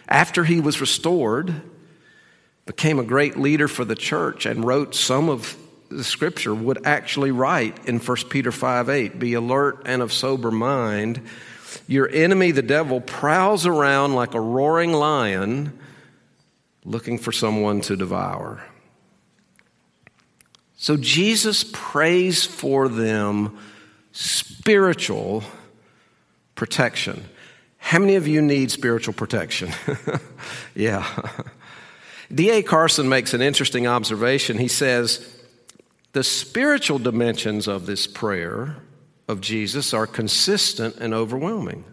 after 0.08 0.46
he 0.46 0.62
was 0.62 0.80
restored, 0.80 1.62
became 2.72 3.00
a 3.00 3.04
great 3.04 3.38
leader 3.38 3.68
for 3.68 3.84
the 3.84 3.96
church 3.96 4.46
and 4.46 4.64
wrote 4.64 4.96
some 4.96 5.28
of 5.28 5.58
the 5.90 6.06
scripture 6.06 6.56
would 6.56 6.88
actually 6.88 7.30
write 7.30 7.86
in 7.86 8.00
1 8.00 8.18
Peter 8.30 8.50
5 8.50 8.88
8, 8.88 9.20
be 9.20 9.34
alert 9.34 9.82
and 9.86 10.02
of 10.02 10.14
sober 10.14 10.52
mind. 10.52 11.22
Your 11.86 12.08
enemy, 12.08 12.52
the 12.52 12.62
devil, 12.62 13.02
prowls 13.02 13.66
around 13.66 14.16
like 14.16 14.36
a 14.36 14.40
roaring 14.40 14.94
lion 14.94 15.78
looking 16.86 17.18
for 17.18 17.34
someone 17.34 17.82
to 17.82 17.98
devour. 17.98 18.64
So 20.78 20.96
Jesus 20.96 21.66
prays 21.74 22.46
for 22.46 22.88
them 22.88 23.58
spiritual 24.14 25.44
protection. 26.56 27.26
How 27.80 28.00
many 28.00 28.16
of 28.16 28.30
you 28.30 28.42
need 28.42 28.72
spiritual 28.72 29.14
protection? 29.14 29.74
yeah. 30.74 31.06
D.A. 32.34 32.64
Carson 32.64 33.10
makes 33.10 33.34
an 33.34 33.42
interesting 33.42 33.88
observation. 33.88 34.58
He 34.58 34.68
says, 34.68 35.28
the 36.14 36.24
spiritual 36.24 37.00
dimensions 37.00 37.68
of 37.68 37.86
this 37.86 38.08
prayer 38.08 38.78
of 39.28 39.42
Jesus 39.42 39.94
are 39.94 40.08
consistent 40.08 40.98
and 40.98 41.14
overwhelming. 41.14 41.86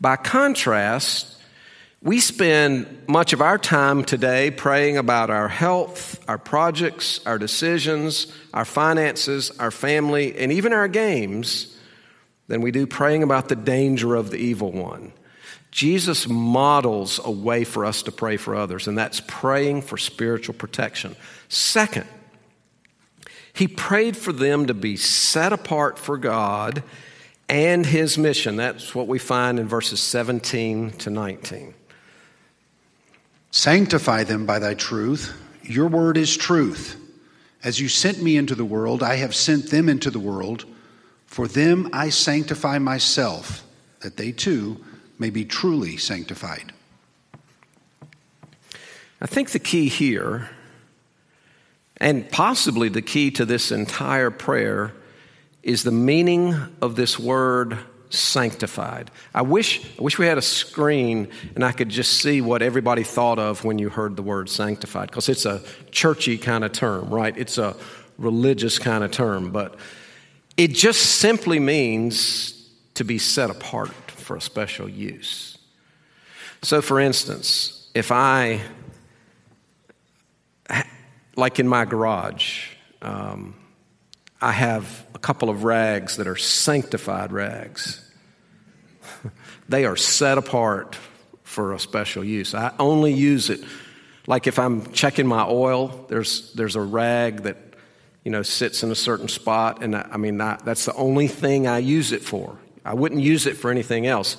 By 0.00 0.16
contrast, 0.16 1.40
we 2.02 2.20
spend 2.20 3.08
much 3.08 3.32
of 3.32 3.40
our 3.40 3.58
time 3.58 4.04
today 4.04 4.50
praying 4.50 4.98
about 4.98 5.30
our 5.30 5.48
health, 5.48 6.22
our 6.28 6.36
projects, 6.36 7.24
our 7.24 7.38
decisions, 7.38 8.30
our 8.52 8.64
finances, 8.64 9.50
our 9.58 9.70
family, 9.70 10.36
and 10.36 10.52
even 10.52 10.72
our 10.72 10.88
games 10.88 11.74
than 12.48 12.60
we 12.60 12.70
do 12.72 12.86
praying 12.86 13.22
about 13.22 13.48
the 13.48 13.56
danger 13.56 14.16
of 14.16 14.30
the 14.30 14.36
evil 14.36 14.70
one. 14.70 15.12
Jesus 15.74 16.28
models 16.28 17.20
a 17.24 17.32
way 17.32 17.64
for 17.64 17.84
us 17.84 18.04
to 18.04 18.12
pray 18.12 18.36
for 18.36 18.54
others, 18.54 18.86
and 18.86 18.96
that's 18.96 19.20
praying 19.26 19.82
for 19.82 19.96
spiritual 19.96 20.54
protection. 20.54 21.16
Second, 21.48 22.06
he 23.52 23.66
prayed 23.66 24.16
for 24.16 24.32
them 24.32 24.66
to 24.66 24.74
be 24.74 24.96
set 24.96 25.52
apart 25.52 25.98
for 25.98 26.16
God 26.16 26.84
and 27.48 27.84
his 27.84 28.16
mission. 28.16 28.54
That's 28.54 28.94
what 28.94 29.08
we 29.08 29.18
find 29.18 29.58
in 29.58 29.66
verses 29.66 29.98
17 29.98 30.92
to 30.92 31.10
19. 31.10 31.74
Sanctify 33.50 34.22
them 34.22 34.46
by 34.46 34.60
thy 34.60 34.74
truth. 34.74 35.36
Your 35.64 35.88
word 35.88 36.16
is 36.16 36.36
truth. 36.36 37.00
As 37.64 37.80
you 37.80 37.88
sent 37.88 38.22
me 38.22 38.36
into 38.36 38.54
the 38.54 38.64
world, 38.64 39.02
I 39.02 39.16
have 39.16 39.34
sent 39.34 39.72
them 39.72 39.88
into 39.88 40.12
the 40.12 40.20
world. 40.20 40.66
For 41.26 41.48
them 41.48 41.90
I 41.92 42.10
sanctify 42.10 42.78
myself, 42.78 43.64
that 44.02 44.16
they 44.16 44.30
too 44.30 44.78
may 45.18 45.30
be 45.30 45.44
truly 45.44 45.96
sanctified. 45.96 46.72
I 49.20 49.26
think 49.26 49.50
the 49.50 49.58
key 49.58 49.88
here, 49.88 50.50
and 51.98 52.30
possibly 52.30 52.88
the 52.88 53.02
key 53.02 53.30
to 53.32 53.44
this 53.44 53.72
entire 53.72 54.30
prayer, 54.30 54.92
is 55.62 55.82
the 55.82 55.92
meaning 55.92 56.54
of 56.82 56.96
this 56.96 57.18
word 57.18 57.78
sanctified. 58.10 59.10
I 59.34 59.42
wish, 59.42 59.84
I 59.98 60.02
wish 60.02 60.18
we 60.18 60.26
had 60.26 60.38
a 60.38 60.42
screen 60.42 61.28
and 61.54 61.64
I 61.64 61.72
could 61.72 61.88
just 61.88 62.20
see 62.20 62.40
what 62.40 62.62
everybody 62.62 63.02
thought 63.02 63.38
of 63.38 63.64
when 63.64 63.78
you 63.78 63.88
heard 63.88 64.16
the 64.16 64.22
word 64.22 64.48
sanctified, 64.48 65.10
because 65.10 65.28
it's 65.28 65.46
a 65.46 65.62
churchy 65.90 66.38
kind 66.38 66.64
of 66.64 66.72
term, 66.72 67.08
right? 67.08 67.36
It's 67.36 67.58
a 67.58 67.74
religious 68.18 68.78
kind 68.78 69.02
of 69.02 69.10
term, 69.10 69.50
but 69.50 69.76
it 70.56 70.68
just 70.68 71.00
simply 71.18 71.58
means 71.58 72.68
to 72.94 73.04
be 73.04 73.18
set 73.18 73.50
apart 73.50 73.90
for 74.24 74.36
a 74.36 74.40
special 74.40 74.88
use. 74.88 75.58
So, 76.62 76.82
for 76.82 76.98
instance, 76.98 77.88
if 77.94 78.10
I, 78.10 78.60
like 81.36 81.60
in 81.60 81.68
my 81.68 81.84
garage, 81.84 82.70
um, 83.02 83.54
I 84.40 84.52
have 84.52 85.06
a 85.14 85.18
couple 85.18 85.50
of 85.50 85.64
rags 85.64 86.16
that 86.16 86.26
are 86.26 86.36
sanctified 86.36 87.32
rags. 87.32 88.00
They 89.66 89.86
are 89.86 89.96
set 89.96 90.36
apart 90.36 90.98
for 91.42 91.72
a 91.72 91.78
special 91.78 92.22
use. 92.22 92.54
I 92.54 92.74
only 92.78 93.14
use 93.14 93.48
it 93.48 93.60
like 94.26 94.46
if 94.46 94.58
I'm 94.58 94.90
checking 94.92 95.26
my 95.26 95.44
oil, 95.44 96.06
there's, 96.08 96.52
there's 96.54 96.76
a 96.76 96.80
rag 96.80 97.42
that 97.42 97.56
you 98.22 98.30
know, 98.30 98.42
sits 98.42 98.82
in 98.82 98.90
a 98.90 98.94
certain 98.94 99.28
spot. 99.28 99.82
And 99.82 99.94
I, 99.94 100.08
I 100.12 100.16
mean, 100.16 100.40
I, 100.40 100.56
that's 100.64 100.86
the 100.86 100.94
only 100.94 101.28
thing 101.28 101.66
I 101.66 101.78
use 101.78 102.12
it 102.12 102.22
for. 102.22 102.56
I 102.84 102.94
wouldn't 102.94 103.22
use 103.22 103.46
it 103.46 103.56
for 103.56 103.70
anything 103.70 104.06
else. 104.06 104.36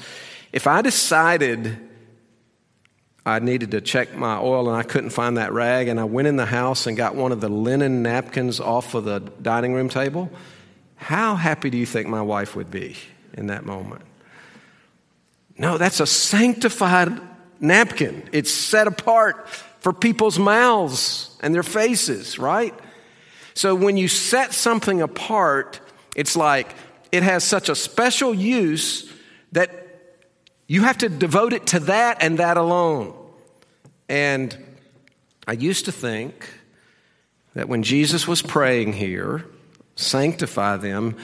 If 0.53 0.67
I 0.67 0.81
decided 0.81 1.77
I 3.25 3.39
needed 3.39 3.71
to 3.71 3.81
check 3.81 4.15
my 4.15 4.37
oil 4.37 4.69
and 4.69 4.77
I 4.77 4.83
couldn't 4.83 5.09
find 5.09 5.37
that 5.37 5.51
rag, 5.51 5.87
and 5.87 5.99
I 5.99 6.03
went 6.03 6.27
in 6.27 6.35
the 6.35 6.45
house 6.45 6.85
and 6.85 6.95
got 6.95 7.15
one 7.15 7.31
of 7.31 7.41
the 7.41 7.49
linen 7.49 8.03
napkins 8.03 8.59
off 8.59 8.93
of 8.93 9.03
the 9.05 9.19
dining 9.19 9.73
room 9.73 9.89
table, 9.89 10.29
how 10.95 11.35
happy 11.35 11.69
do 11.69 11.77
you 11.77 11.87
think 11.87 12.07
my 12.07 12.21
wife 12.21 12.55
would 12.55 12.69
be 12.69 12.95
in 13.33 13.47
that 13.47 13.65
moment? 13.65 14.03
No, 15.57 15.77
that's 15.77 15.99
a 15.99 16.05
sanctified 16.05 17.19
napkin. 17.59 18.29
It's 18.31 18.51
set 18.51 18.87
apart 18.87 19.49
for 19.79 19.91
people's 19.91 20.37
mouths 20.37 21.35
and 21.41 21.53
their 21.53 21.63
faces, 21.63 22.37
right? 22.37 22.73
So 23.55 23.73
when 23.73 23.97
you 23.97 24.07
set 24.07 24.53
something 24.53 25.01
apart, 25.01 25.79
it's 26.15 26.35
like 26.35 26.75
it 27.12 27.24
has 27.24 27.43
such 27.43 27.69
a 27.69 27.75
special 27.75 28.33
use 28.33 29.12
that 29.51 29.71
you 30.67 30.83
have 30.83 30.97
to 31.00 31.09
devote 31.09 31.53
it 31.53 31.67
to 31.67 31.79
that 31.81 32.17
and 32.21 32.39
that 32.39 32.57
alone. 32.57 33.13
And 34.09 34.55
I 35.47 35.53
used 35.53 35.85
to 35.85 35.91
think 35.91 36.50
that 37.53 37.69
when 37.69 37.83
Jesus 37.83 38.27
was 38.27 38.41
praying 38.41 38.93
here, 38.93 39.45
sanctify 39.95 40.77
them, 40.77 41.15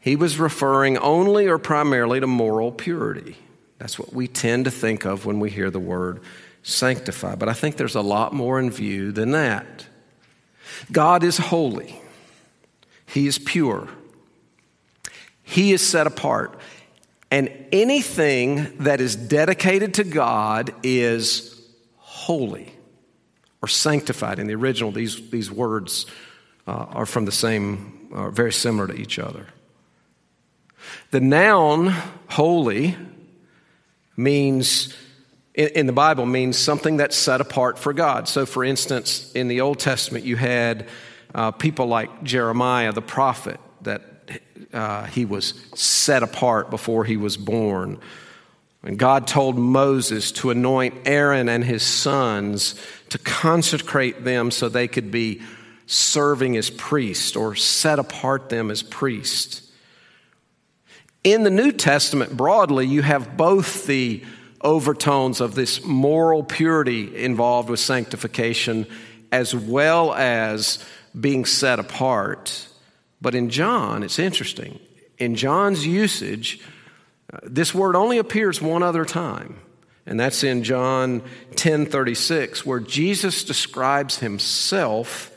he 0.00 0.16
was 0.16 0.38
referring 0.38 0.98
only 0.98 1.46
or 1.46 1.58
primarily 1.58 2.20
to 2.20 2.26
moral 2.26 2.72
purity. 2.72 3.36
That's 3.78 3.98
what 3.98 4.12
we 4.12 4.28
tend 4.28 4.64
to 4.66 4.70
think 4.70 5.04
of 5.04 5.26
when 5.26 5.40
we 5.40 5.50
hear 5.50 5.70
the 5.70 5.80
word 5.80 6.20
sanctify. 6.62 7.36
But 7.36 7.48
I 7.48 7.52
think 7.52 7.76
there's 7.76 7.94
a 7.94 8.00
lot 8.00 8.32
more 8.32 8.58
in 8.58 8.70
view 8.70 9.12
than 9.12 9.32
that. 9.32 9.86
God 10.90 11.22
is 11.24 11.38
holy, 11.38 12.00
He 13.06 13.26
is 13.26 13.38
pure, 13.38 13.88
He 15.52 15.72
is 15.72 15.86
set 15.86 16.06
apart. 16.06 16.58
And 17.30 17.50
anything 17.72 18.78
that 18.78 19.02
is 19.02 19.14
dedicated 19.14 19.94
to 19.94 20.04
God 20.04 20.74
is 20.82 21.62
holy 21.98 22.72
or 23.60 23.68
sanctified. 23.68 24.38
In 24.38 24.46
the 24.46 24.54
original, 24.54 24.92
these, 24.92 25.28
these 25.28 25.50
words 25.50 26.06
uh, 26.66 26.72
are 26.72 27.04
from 27.04 27.26
the 27.26 27.32
same, 27.32 28.08
are 28.14 28.30
very 28.30 28.52
similar 28.52 28.86
to 28.86 28.94
each 28.94 29.18
other. 29.18 29.46
The 31.10 31.20
noun 31.20 31.94
holy 32.28 32.96
means 34.16 34.94
in, 35.54 35.68
in 35.68 35.86
the 35.86 35.92
Bible 35.92 36.24
means 36.24 36.56
something 36.56 36.96
that's 36.96 37.16
set 37.16 37.42
apart 37.42 37.78
for 37.78 37.92
God. 37.92 38.26
So, 38.26 38.46
for 38.46 38.64
instance, 38.64 39.30
in 39.32 39.48
the 39.48 39.60
Old 39.60 39.78
Testament, 39.78 40.24
you 40.24 40.36
had 40.36 40.88
uh, 41.34 41.50
people 41.50 41.86
like 41.86 42.22
Jeremiah, 42.22 42.92
the 42.92 43.02
prophet, 43.02 43.60
that 43.82 44.11
uh, 44.72 45.04
he 45.06 45.24
was 45.24 45.54
set 45.74 46.22
apart 46.22 46.70
before 46.70 47.04
he 47.04 47.16
was 47.16 47.36
born. 47.36 47.98
And 48.82 48.98
God 48.98 49.26
told 49.26 49.56
Moses 49.56 50.32
to 50.32 50.50
anoint 50.50 51.06
Aaron 51.06 51.48
and 51.48 51.62
his 51.62 51.82
sons 51.82 52.74
to 53.10 53.18
consecrate 53.18 54.24
them 54.24 54.50
so 54.50 54.68
they 54.68 54.88
could 54.88 55.10
be 55.10 55.42
serving 55.86 56.56
as 56.56 56.70
priests 56.70 57.36
or 57.36 57.54
set 57.54 57.98
apart 57.98 58.48
them 58.48 58.70
as 58.70 58.82
priests. 58.82 59.70
In 61.22 61.44
the 61.44 61.50
New 61.50 61.70
Testament, 61.70 62.36
broadly, 62.36 62.86
you 62.86 63.02
have 63.02 63.36
both 63.36 63.86
the 63.86 64.24
overtones 64.60 65.40
of 65.40 65.54
this 65.54 65.84
moral 65.84 66.42
purity 66.42 67.16
involved 67.24 67.68
with 67.68 67.80
sanctification 67.80 68.86
as 69.30 69.54
well 69.54 70.12
as 70.12 70.84
being 71.18 71.44
set 71.44 71.78
apart. 71.78 72.68
But 73.22 73.36
in 73.36 73.50
John, 73.50 74.02
it's 74.02 74.18
interesting. 74.18 74.80
In 75.16 75.36
John's 75.36 75.86
usage, 75.86 76.60
uh, 77.32 77.38
this 77.44 77.72
word 77.72 77.94
only 77.94 78.18
appears 78.18 78.60
one 78.60 78.82
other 78.82 79.04
time, 79.04 79.56
and 80.04 80.18
that's 80.18 80.42
in 80.42 80.64
John 80.64 81.22
10:36 81.54 82.66
where 82.66 82.80
Jesus 82.80 83.44
describes 83.44 84.18
himself 84.18 85.30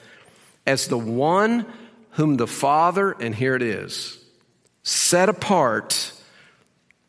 as 0.66 0.88
the 0.88 0.98
one 0.98 1.68
whom 2.12 2.38
the 2.38 2.48
Father 2.48 3.16
and 3.20 3.36
here 3.36 3.56
it 3.56 3.62
is 3.62 4.18
set 4.82 5.30
apart 5.30 6.12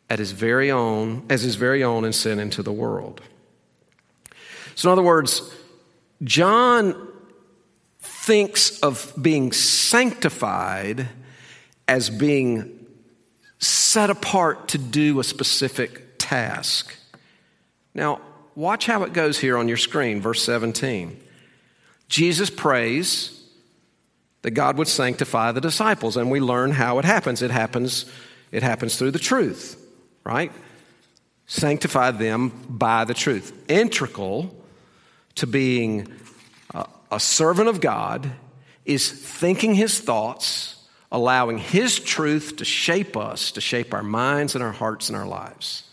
at 0.09 0.19
his 0.19 0.33
very 0.33 0.71
own, 0.71 1.25
as 1.29 1.43
his 1.43 1.57
very 1.57 1.83
own 1.83 2.05
and 2.05 2.15
sent 2.15 2.41
into 2.41 2.63
the 2.63 2.73
world. 2.73 3.21
So, 4.75 4.89
in 4.89 4.93
other 4.93 5.03
words, 5.03 5.43
John 6.23 7.06
thinks 8.27 8.81
of 8.81 9.13
being 9.21 9.53
sanctified 9.53 11.09
as 11.89 12.11
being 12.11 12.87
set 13.59 14.11
apart 14.11 14.69
to 14.69 14.79
do 14.79 15.19
a 15.21 15.25
specific 15.25 16.19
task. 16.19 16.95
Now, 17.95 18.21
watch 18.55 18.87
how 18.87 19.05
it 19.05 19.13
goes 19.13 19.39
here 19.39 19.57
on 19.57 19.69
your 19.69 19.77
screen, 19.77 20.21
verse 20.21 20.43
17. 20.43 21.19
Jesus 22.09 22.51
prays 22.51 23.33
that 24.43 24.51
God 24.51 24.77
would 24.77 24.89
sanctify 24.89 25.53
the 25.53 25.61
disciples, 25.61 26.17
and 26.17 26.31
we 26.31 26.41
learn 26.41 26.73
how 26.73 26.99
it 26.99 27.05
happens. 27.05 27.43
It 27.43 27.51
happens, 27.51 28.05
it 28.53 28.63
happens 28.63 28.97
through 28.97 29.13
the 29.13 29.19
truth 29.19 29.83
right? 30.27 30.51
Sanctify 31.47 32.11
them 32.11 32.49
by 32.69 33.05
the 33.05 33.15
truth. 33.15 33.53
Integral 33.71 34.53
to 35.37 35.47
being 35.47 36.09
a, 37.11 37.21
servant 37.21 37.69
of 37.69 37.81
God 37.81 38.33
is 38.85 39.11
thinking 39.11 39.75
his 39.75 40.01
thoughts, 40.01 40.77
allowing 41.11 41.59
his 41.59 41.99
truth 41.99 42.57
to 42.57 42.65
shape 42.65 43.17
us, 43.17 43.53
to 43.53 43.61
shape 43.61 43.93
our 43.95 44.03
minds 44.03 44.55
and 44.55 44.63
our 44.63 44.73
hearts 44.73 45.09
and 45.09 45.17
our 45.17 45.27
lives. 45.27 45.85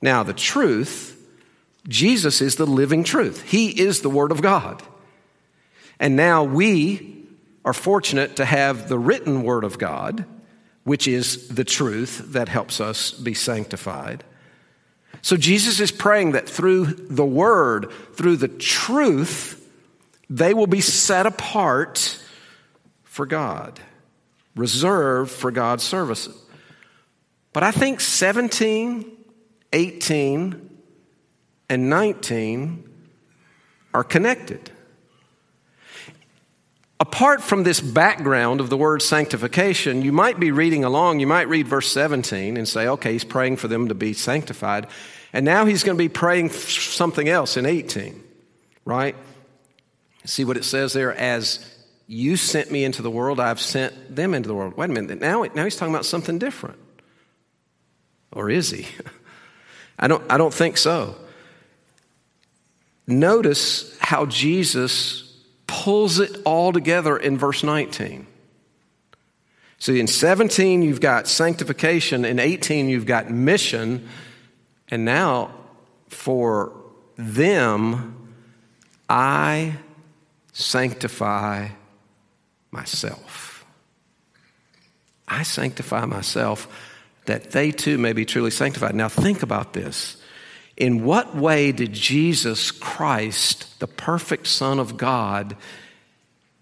Now, 0.00 0.22
the 0.22 0.34
truth, 0.34 1.20
Jesus 1.88 2.40
is 2.40 2.56
the 2.56 2.66
living 2.66 3.04
truth. 3.04 3.42
He 3.42 3.68
is 3.68 4.00
the 4.00 4.10
Word 4.10 4.32
of 4.32 4.42
God. 4.42 4.82
And 5.98 6.16
now 6.16 6.44
we 6.44 7.26
are 7.64 7.72
fortunate 7.72 8.36
to 8.36 8.44
have 8.44 8.88
the 8.88 8.98
written 8.98 9.42
Word 9.42 9.64
of 9.64 9.78
God 9.78 10.26
which 10.84 11.08
is 11.08 11.48
the 11.48 11.64
truth 11.64 12.32
that 12.32 12.48
helps 12.48 12.80
us 12.80 13.10
be 13.10 13.34
sanctified. 13.34 14.22
So 15.22 15.36
Jesus 15.36 15.80
is 15.80 15.90
praying 15.90 16.32
that 16.32 16.48
through 16.48 16.84
the 16.84 17.24
word, 17.24 17.90
through 18.12 18.36
the 18.36 18.48
truth, 18.48 19.60
they 20.28 20.54
will 20.54 20.66
be 20.66 20.80
set 20.80 21.26
apart 21.26 22.20
for 23.02 23.26
God, 23.26 23.78
reserved 24.56 25.30
for 25.30 25.50
God's 25.50 25.84
service. 25.84 26.28
But 27.52 27.62
I 27.62 27.70
think 27.70 28.00
17, 28.00 29.10
18, 29.72 30.70
and 31.68 31.90
19 31.90 32.90
are 33.92 34.04
connected. 34.04 34.70
Apart 36.98 37.42
from 37.42 37.64
this 37.64 37.80
background 37.80 38.60
of 38.60 38.70
the 38.70 38.76
word 38.76 39.02
sanctification, 39.02 40.02
you 40.02 40.12
might 40.12 40.40
be 40.40 40.50
reading 40.50 40.84
along, 40.84 41.20
you 41.20 41.26
might 41.26 41.48
read 41.48 41.68
verse 41.68 41.90
17 41.92 42.56
and 42.56 42.66
say, 42.66 42.88
okay, 42.88 43.12
he's 43.12 43.24
praying 43.24 43.56
for 43.56 43.68
them 43.68 43.88
to 43.88 43.94
be 43.94 44.12
sanctified. 44.12 44.86
And 45.32 45.44
now 45.44 45.64
he's 45.64 45.84
going 45.84 45.96
to 45.96 46.02
be 46.02 46.08
praying 46.08 46.50
something 46.50 47.28
else 47.28 47.56
in 47.56 47.66
18, 47.66 48.22
right? 48.84 49.16
See 50.24 50.44
what 50.44 50.56
it 50.56 50.64
says 50.64 50.92
there? 50.92 51.14
As 51.14 51.70
you 52.06 52.36
sent 52.36 52.70
me 52.70 52.84
into 52.84 53.02
the 53.02 53.10
world, 53.10 53.40
I've 53.40 53.60
sent 53.60 54.14
them 54.14 54.34
into 54.34 54.48
the 54.48 54.54
world. 54.54 54.76
Wait 54.76 54.90
a 54.90 54.92
minute. 54.92 55.20
Now, 55.20 55.44
now 55.54 55.64
he's 55.64 55.76
talking 55.76 55.94
about 55.94 56.06
something 56.06 56.38
different. 56.38 56.78
Or 58.32 58.50
is 58.50 58.70
he? 58.70 58.86
I 59.98 60.08
don't, 60.08 60.24
I 60.30 60.36
don't 60.36 60.52
think 60.52 60.76
so. 60.76 61.16
Notice 63.06 63.96
how 64.00 64.26
Jesus 64.26 65.30
pulls 65.66 66.18
it 66.20 66.36
all 66.44 66.72
together 66.72 67.16
in 67.16 67.38
verse 67.38 67.62
19. 67.62 68.26
See, 69.78 70.00
in 70.00 70.06
17, 70.06 70.82
you've 70.82 71.00
got 71.00 71.28
sanctification. 71.28 72.24
In 72.24 72.38
18, 72.38 72.88
you've 72.88 73.06
got 73.06 73.30
mission. 73.30 74.08
And 74.88 75.04
now, 75.04 75.54
for 76.08 76.72
them, 77.16 78.34
I 79.08 79.76
sanctify 80.54 81.68
myself. 82.70 83.66
I 85.28 85.42
sanctify 85.42 86.06
myself 86.06 86.68
that 87.26 87.50
they 87.50 87.70
too 87.70 87.98
may 87.98 88.12
be 88.12 88.24
truly 88.24 88.50
sanctified. 88.50 88.94
Now, 88.94 89.08
think 89.08 89.42
about 89.42 89.72
this. 89.72 90.16
In 90.76 91.04
what 91.04 91.36
way 91.36 91.72
did 91.72 91.92
Jesus 91.92 92.70
Christ, 92.70 93.78
the 93.80 93.86
perfect 93.86 94.46
Son 94.46 94.78
of 94.78 94.96
God, 94.96 95.56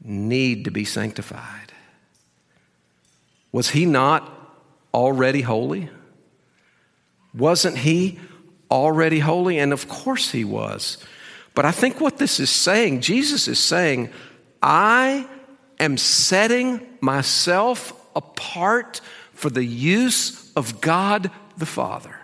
need 0.03 0.65
to 0.65 0.71
be 0.71 0.85
sanctified? 0.85 1.73
Was 3.53 3.71
he 3.71 3.85
not 3.87 4.31
already 4.95 5.43
holy? 5.43 5.91
Wasn't 7.35 7.79
he 7.79 8.19
already 8.71 9.19
holy? 9.19 9.59
And 9.59 9.73
of 9.73 9.89
course 9.89 10.31
he 10.31 10.45
was. 10.45 10.99
But 11.55 11.65
I 11.65 11.71
think 11.71 12.01
what 12.01 12.19
this 12.19 12.41
is 12.41 12.51
saying, 12.51 13.01
Jesus 13.01 13.49
is 13.49 13.59
saying, 13.59 14.11
I 14.63 15.27
am 15.79 15.97
setting 15.99 16.81
myself 17.01 17.93
apart 18.17 19.01
for 19.33 19.51
the 19.51 19.65
use 19.65 20.53
of 20.55 20.81
God 20.81 21.31
the 21.57 21.67
Father. 21.67 22.17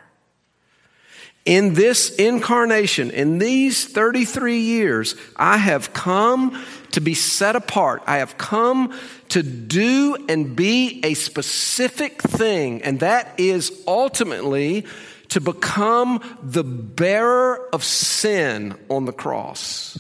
In 1.45 1.75
this 1.75 2.15
incarnation, 2.17 3.11
in 3.11 3.39
these 3.39 3.87
33 3.87 4.59
years, 4.59 5.15
I 5.35 5.57
have 5.57 5.93
come 5.95 6.63
to 6.93 7.01
be 7.01 7.15
set 7.15 7.57
apart. 7.57 8.03
I 8.07 8.19
have 8.19 8.37
come 8.37 8.99
to 9.31 9.43
do 9.43 10.27
and 10.29 10.55
be 10.55 11.01
a 11.05 11.15
specific 11.15 12.21
thing, 12.23 12.83
and 12.83 13.01
that 13.01 13.35
is 13.39 13.73
ultimately 13.87 14.85
to 15.29 15.41
become 15.41 16.23
the 16.43 16.65
bearer 16.65 17.69
of 17.73 17.85
sin 17.85 18.79
on 18.89 19.05
the 19.05 19.13
cross. 19.13 19.99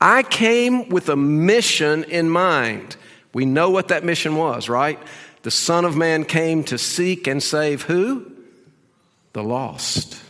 I 0.00 0.22
came 0.22 0.88
with 0.90 1.08
a 1.08 1.16
mission 1.16 2.04
in 2.04 2.30
mind. 2.30 2.96
We 3.32 3.46
know 3.46 3.70
what 3.70 3.88
that 3.88 4.04
mission 4.04 4.36
was, 4.36 4.68
right? 4.68 4.98
The 5.42 5.50
Son 5.50 5.84
of 5.84 5.96
Man 5.96 6.24
came 6.24 6.64
to 6.64 6.78
seek 6.78 7.26
and 7.26 7.42
save 7.42 7.82
who? 7.82 8.30
The 9.32 9.42
lost. 9.42 10.22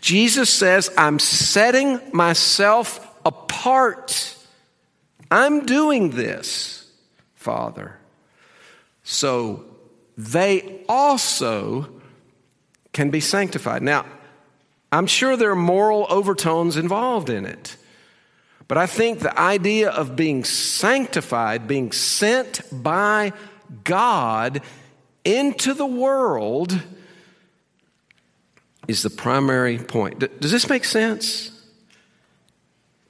Jesus 0.00 0.50
says, 0.50 0.90
I'm 0.96 1.18
setting 1.18 2.00
myself 2.12 3.06
apart. 3.24 4.36
I'm 5.30 5.66
doing 5.66 6.10
this, 6.10 6.90
Father. 7.34 7.96
So 9.02 9.64
they 10.16 10.82
also 10.88 11.99
can 12.92 13.10
be 13.10 13.20
sanctified. 13.20 13.82
Now, 13.82 14.06
I'm 14.92 15.06
sure 15.06 15.36
there 15.36 15.50
are 15.50 15.56
moral 15.56 16.06
overtones 16.10 16.76
involved 16.76 17.30
in 17.30 17.46
it. 17.46 17.76
But 18.66 18.78
I 18.78 18.86
think 18.86 19.20
the 19.20 19.36
idea 19.38 19.90
of 19.90 20.16
being 20.16 20.44
sanctified, 20.44 21.66
being 21.66 21.92
sent 21.92 22.60
by 22.72 23.32
God 23.84 24.62
into 25.24 25.74
the 25.74 25.86
world, 25.86 26.80
is 28.86 29.02
the 29.02 29.10
primary 29.10 29.78
point. 29.78 30.40
Does 30.40 30.50
this 30.50 30.68
make 30.68 30.84
sense? 30.84 31.50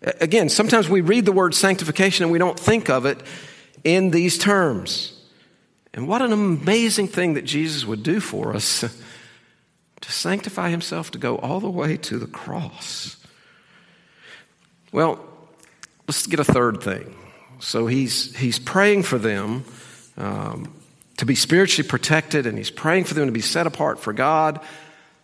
Again, 0.02 0.48
sometimes 0.48 0.88
we 0.88 1.02
read 1.02 1.26
the 1.26 1.32
word 1.32 1.54
sanctification 1.54 2.24
and 2.24 2.32
we 2.32 2.38
don't 2.38 2.58
think 2.58 2.88
of 2.88 3.04
it 3.04 3.18
in 3.84 4.10
these 4.10 4.38
terms. 4.38 5.22
And 5.92 6.06
what 6.06 6.22
an 6.22 6.32
amazing 6.32 7.08
thing 7.08 7.34
that 7.34 7.44
Jesus 7.44 7.84
would 7.84 8.02
do 8.02 8.20
for 8.20 8.54
us 8.54 8.84
to 10.00 10.12
sanctify 10.12 10.70
himself 10.70 11.10
to 11.10 11.18
go 11.18 11.36
all 11.36 11.60
the 11.60 11.70
way 11.70 11.96
to 11.96 12.18
the 12.18 12.26
cross. 12.26 13.16
Well, 14.92 15.24
let's 16.06 16.26
get 16.26 16.40
a 16.40 16.44
third 16.44 16.82
thing. 16.82 17.14
So 17.60 17.86
he's, 17.86 18.34
he's 18.36 18.58
praying 18.58 19.02
for 19.04 19.18
them 19.18 19.64
um, 20.16 20.72
to 21.18 21.26
be 21.26 21.34
spiritually 21.34 21.88
protected, 21.88 22.46
and 22.46 22.56
he's 22.56 22.70
praying 22.70 23.04
for 23.04 23.14
them 23.14 23.26
to 23.26 23.32
be 23.32 23.42
set 23.42 23.66
apart 23.66 23.98
for 23.98 24.12
God. 24.12 24.60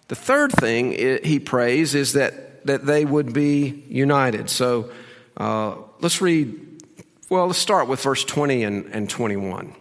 The 0.09 0.15
third 0.15 0.53
thing 0.53 0.93
he 1.25 1.41
prays 1.41 1.95
is 1.95 2.12
that, 2.12 2.65
that 2.67 2.85
they 2.85 3.05
would 3.05 3.33
be 3.33 3.85
united. 3.89 4.51
So 4.51 4.91
uh, 5.37 5.77
let's 6.01 6.21
read, 6.21 6.85
well, 7.29 7.47
let's 7.47 7.59
start 7.59 7.89
with 7.89 8.03
verse 8.03 8.25
20 8.25 8.62
and, 8.62 8.87
and 8.87 9.11
21. 9.11 9.75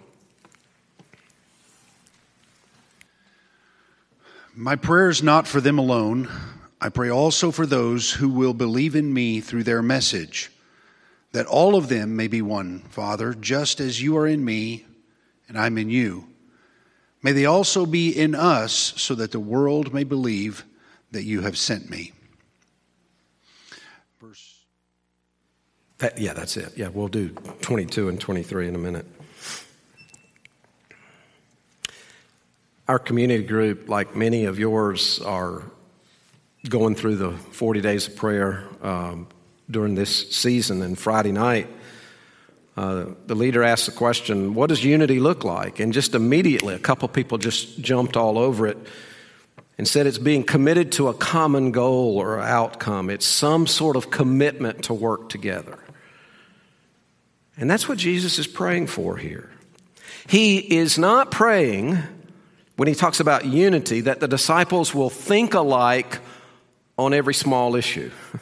My 4.57 4.77
prayer 4.77 5.09
is 5.09 5.21
not 5.21 5.47
for 5.47 5.59
them 5.59 5.77
alone. 5.77 6.29
I 6.79 6.87
pray 6.87 7.09
also 7.09 7.51
for 7.51 7.65
those 7.65 8.13
who 8.13 8.29
will 8.29 8.53
believe 8.53 8.95
in 8.95 9.13
me 9.13 9.41
through 9.41 9.63
their 9.63 9.81
message, 9.81 10.49
that 11.33 11.45
all 11.45 11.75
of 11.75 11.89
them 11.89 12.15
may 12.15 12.29
be 12.29 12.41
one, 12.41 12.79
Father, 12.89 13.33
just 13.33 13.81
as 13.81 14.01
you 14.01 14.15
are 14.15 14.25
in 14.25 14.45
me 14.45 14.85
and 15.49 15.59
I'm 15.59 15.77
in 15.77 15.89
you. 15.89 16.27
May 17.21 17.33
they 17.33 17.45
also 17.45 17.85
be 17.85 18.17
in 18.17 18.33
us, 18.33 18.93
so 18.95 19.13
that 19.15 19.31
the 19.31 19.39
world 19.39 19.93
may 19.93 20.05
believe 20.05 20.63
that 21.11 21.23
you 21.23 21.41
have 21.41 21.57
sent 21.57 21.89
me. 21.89 22.13
Verse. 24.21 24.63
That, 25.97 26.17
yeah, 26.17 26.33
that's 26.33 26.55
it. 26.55 26.77
Yeah, 26.77 26.89
we'll 26.89 27.09
do 27.09 27.29
22 27.61 28.07
and 28.07 28.21
23 28.21 28.69
in 28.69 28.75
a 28.75 28.77
minute. 28.77 29.05
Our 32.87 32.99
community 32.99 33.43
group, 33.43 33.89
like 33.89 34.15
many 34.15 34.45
of 34.45 34.59
yours, 34.59 35.19
are 35.21 35.63
going 36.69 36.93
through 36.93 37.15
the 37.15 37.31
40 37.31 37.81
days 37.81 38.07
of 38.07 38.15
prayer 38.15 38.67
um, 38.83 39.27
during 39.69 39.95
this 39.95 40.29
season. 40.29 40.83
And 40.83 40.97
Friday 40.97 41.31
night, 41.31 41.67
uh, 42.77 43.05
the 43.25 43.33
leader 43.33 43.63
asked 43.63 43.87
the 43.87 43.91
question, 43.91 44.53
What 44.53 44.69
does 44.69 44.83
unity 44.83 45.19
look 45.19 45.43
like? 45.43 45.79
And 45.79 45.93
just 45.93 46.13
immediately, 46.13 46.75
a 46.75 46.79
couple 46.79 47.07
people 47.07 47.39
just 47.39 47.81
jumped 47.81 48.15
all 48.15 48.37
over 48.37 48.67
it 48.67 48.77
and 49.79 49.87
said 49.87 50.05
it's 50.05 50.19
being 50.19 50.43
committed 50.43 50.91
to 50.93 51.07
a 51.07 51.13
common 51.15 51.71
goal 51.71 52.19
or 52.19 52.39
outcome. 52.39 53.09
It's 53.09 53.25
some 53.25 53.65
sort 53.65 53.95
of 53.95 54.11
commitment 54.11 54.83
to 54.83 54.93
work 54.93 55.29
together. 55.29 55.79
And 57.57 57.67
that's 57.67 57.89
what 57.89 57.97
Jesus 57.97 58.37
is 58.37 58.45
praying 58.45 58.87
for 58.87 59.17
here. 59.17 59.49
He 60.27 60.57
is 60.57 60.99
not 60.99 61.31
praying 61.31 61.97
when 62.75 62.87
he 62.87 62.95
talks 62.95 63.19
about 63.19 63.45
unity, 63.45 64.01
that 64.01 64.19
the 64.19 64.27
disciples 64.27 64.93
will 64.93 65.09
think 65.09 65.53
alike 65.53 66.19
on 66.97 67.13
every 67.13 67.33
small 67.33 67.75
issue. 67.75 68.11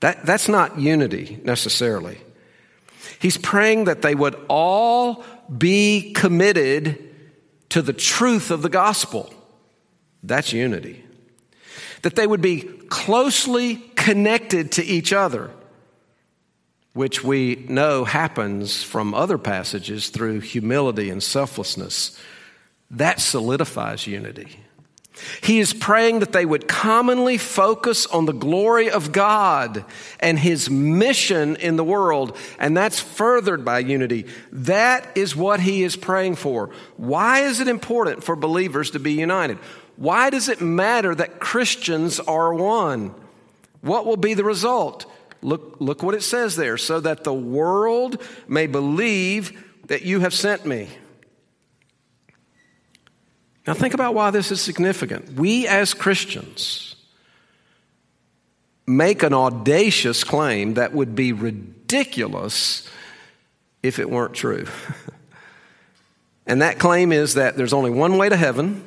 That, 0.00 0.24
that's 0.24 0.48
not 0.48 0.78
unity 0.78 1.40
necessarily. 1.42 2.18
He's 3.18 3.36
praying 3.36 3.86
that 3.86 4.00
they 4.02 4.14
would 4.14 4.36
all 4.48 5.24
be 5.56 6.12
committed 6.12 7.04
to 7.70 7.82
the 7.82 7.92
truth 7.92 8.52
of 8.52 8.62
the 8.62 8.68
gospel. 8.68 9.32
That's 10.22 10.52
unity. 10.52 11.04
That 12.02 12.14
they 12.14 12.28
would 12.28 12.40
be 12.40 12.62
closely 12.88 13.76
connected 13.96 14.70
to 14.72 14.84
each 14.84 15.12
other, 15.12 15.50
which 16.92 17.24
we 17.24 17.66
know 17.68 18.04
happens 18.04 18.84
from 18.84 19.14
other 19.14 19.36
passages 19.36 20.10
through 20.10 20.40
humility 20.40 21.10
and 21.10 21.20
selflessness 21.20 22.16
that 22.90 23.20
solidifies 23.20 24.06
unity. 24.06 24.60
He 25.42 25.58
is 25.58 25.72
praying 25.74 26.20
that 26.20 26.32
they 26.32 26.46
would 26.46 26.68
commonly 26.68 27.38
focus 27.38 28.06
on 28.06 28.26
the 28.26 28.32
glory 28.32 28.90
of 28.90 29.12
God 29.12 29.84
and 30.20 30.38
His 30.38 30.70
mission 30.70 31.56
in 31.56 31.76
the 31.76 31.84
world, 31.84 32.36
and 32.58 32.76
that's 32.76 33.00
furthered 33.00 33.64
by 33.64 33.80
unity. 33.80 34.26
That 34.52 35.16
is 35.16 35.34
what 35.34 35.60
He 35.60 35.82
is 35.82 35.96
praying 35.96 36.36
for. 36.36 36.70
Why 36.96 37.40
is 37.40 37.60
it 37.60 37.68
important 37.68 38.22
for 38.24 38.36
believers 38.36 38.92
to 38.92 39.00
be 39.00 39.12
united? 39.12 39.58
Why 39.96 40.30
does 40.30 40.48
it 40.48 40.60
matter 40.60 41.14
that 41.14 41.40
Christians 41.40 42.20
are 42.20 42.54
one? 42.54 43.14
What 43.80 44.06
will 44.06 44.16
be 44.16 44.34
the 44.34 44.44
result? 44.44 45.06
Look, 45.42 45.76
look 45.80 46.02
what 46.02 46.14
it 46.14 46.22
says 46.22 46.56
there 46.56 46.78
so 46.78 47.00
that 47.00 47.24
the 47.24 47.34
world 47.34 48.22
may 48.46 48.66
believe 48.66 49.64
that 49.86 50.02
you 50.02 50.20
have 50.20 50.34
sent 50.34 50.66
me. 50.66 50.88
Now, 53.68 53.74
think 53.74 53.92
about 53.92 54.14
why 54.14 54.30
this 54.30 54.50
is 54.50 54.62
significant. 54.62 55.34
We 55.34 55.66
as 55.66 55.92
Christians 55.92 56.96
make 58.86 59.22
an 59.22 59.34
audacious 59.34 60.24
claim 60.24 60.72
that 60.74 60.94
would 60.94 61.14
be 61.14 61.34
ridiculous 61.34 62.88
if 63.82 63.98
it 63.98 64.08
weren't 64.08 64.32
true. 64.32 64.64
and 66.46 66.62
that 66.62 66.78
claim 66.78 67.12
is 67.12 67.34
that 67.34 67.58
there's 67.58 67.74
only 67.74 67.90
one 67.90 68.16
way 68.16 68.30
to 68.30 68.38
heaven, 68.38 68.82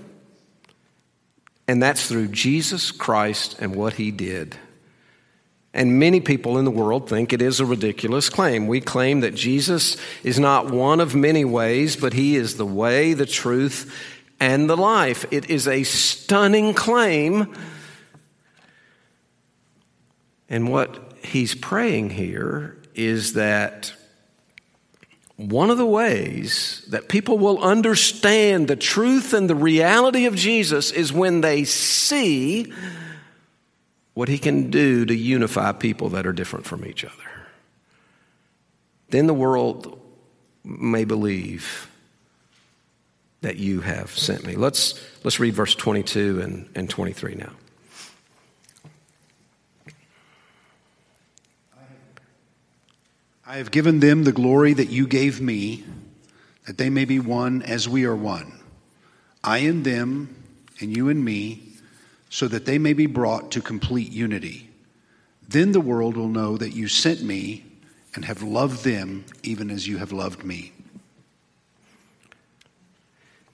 and 1.67 1.83
that's 1.83 2.07
through 2.07 2.29
Jesus 2.29 2.89
Christ 2.89 3.57
and 3.59 3.75
what 3.75 3.93
he 3.93 4.09
did. 4.09 4.55
And 5.75 5.99
many 5.99 6.21
people 6.21 6.57
in 6.57 6.65
the 6.65 6.71
world 6.71 7.07
think 7.07 7.33
it 7.33 7.41
is 7.43 7.59
a 7.59 7.67
ridiculous 7.67 8.29
claim. 8.29 8.65
We 8.65 8.81
claim 8.81 9.19
that 9.19 9.35
Jesus 9.35 9.95
is 10.23 10.39
not 10.39 10.71
one 10.71 10.99
of 10.99 11.13
many 11.13 11.45
ways, 11.45 11.95
but 11.95 12.13
he 12.13 12.35
is 12.35 12.57
the 12.57 12.65
way, 12.65 13.13
the 13.13 13.27
truth, 13.27 13.95
and 14.41 14.67
the 14.67 14.75
life. 14.75 15.25
It 15.31 15.49
is 15.49 15.67
a 15.67 15.83
stunning 15.83 16.73
claim. 16.73 17.53
And 20.49 20.67
what 20.69 21.13
he's 21.23 21.55
praying 21.55 22.09
here 22.09 22.81
is 22.95 23.33
that 23.33 23.93
one 25.37 25.69
of 25.69 25.77
the 25.77 25.85
ways 25.85 26.85
that 26.89 27.07
people 27.07 27.37
will 27.37 27.61
understand 27.63 28.67
the 28.67 28.75
truth 28.75 29.33
and 29.33 29.49
the 29.49 29.55
reality 29.55 30.25
of 30.25 30.35
Jesus 30.35 30.91
is 30.91 31.13
when 31.13 31.41
they 31.41 31.63
see 31.63 32.73
what 34.13 34.27
he 34.27 34.39
can 34.39 34.71
do 34.71 35.05
to 35.05 35.15
unify 35.15 35.71
people 35.71 36.09
that 36.09 36.25
are 36.27 36.33
different 36.33 36.65
from 36.65 36.83
each 36.85 37.05
other. 37.05 37.13
Then 39.09 39.27
the 39.27 39.33
world 39.33 39.99
may 40.63 41.05
believe 41.05 41.90
that 43.41 43.57
you 43.57 43.81
have 43.81 44.17
sent 44.17 44.45
me. 44.45 44.55
Let's, 44.55 45.01
let's 45.23 45.39
read 45.39 45.53
verse 45.53 45.75
22 45.75 46.41
and, 46.41 46.69
and 46.75 46.89
23 46.89 47.35
now. 47.35 47.51
I 53.45 53.57
have 53.57 53.71
given 53.71 53.99
them 53.99 54.23
the 54.23 54.31
glory 54.31 54.73
that 54.73 54.89
you 54.89 55.07
gave 55.07 55.41
me, 55.41 55.83
that 56.67 56.77
they 56.77 56.89
may 56.89 57.03
be 57.03 57.19
one 57.19 57.61
as 57.63 57.89
we 57.89 58.05
are 58.05 58.15
one. 58.15 58.53
I 59.43 59.57
and 59.59 59.83
them, 59.83 60.33
and 60.79 60.95
you 60.95 61.09
and 61.09 61.25
me, 61.25 61.63
so 62.29 62.47
that 62.47 62.65
they 62.65 62.77
may 62.77 62.93
be 62.93 63.07
brought 63.07 63.51
to 63.51 63.61
complete 63.61 64.11
unity. 64.11 64.69
Then 65.49 65.73
the 65.73 65.81
world 65.81 66.15
will 66.15 66.29
know 66.29 66.55
that 66.55 66.73
you 66.73 66.87
sent 66.87 67.23
me 67.23 67.65
and 68.15 68.23
have 68.23 68.41
loved 68.41 68.85
them 68.85 69.25
even 69.43 69.69
as 69.69 69.85
you 69.85 69.97
have 69.97 70.13
loved 70.13 70.45
me. 70.45 70.71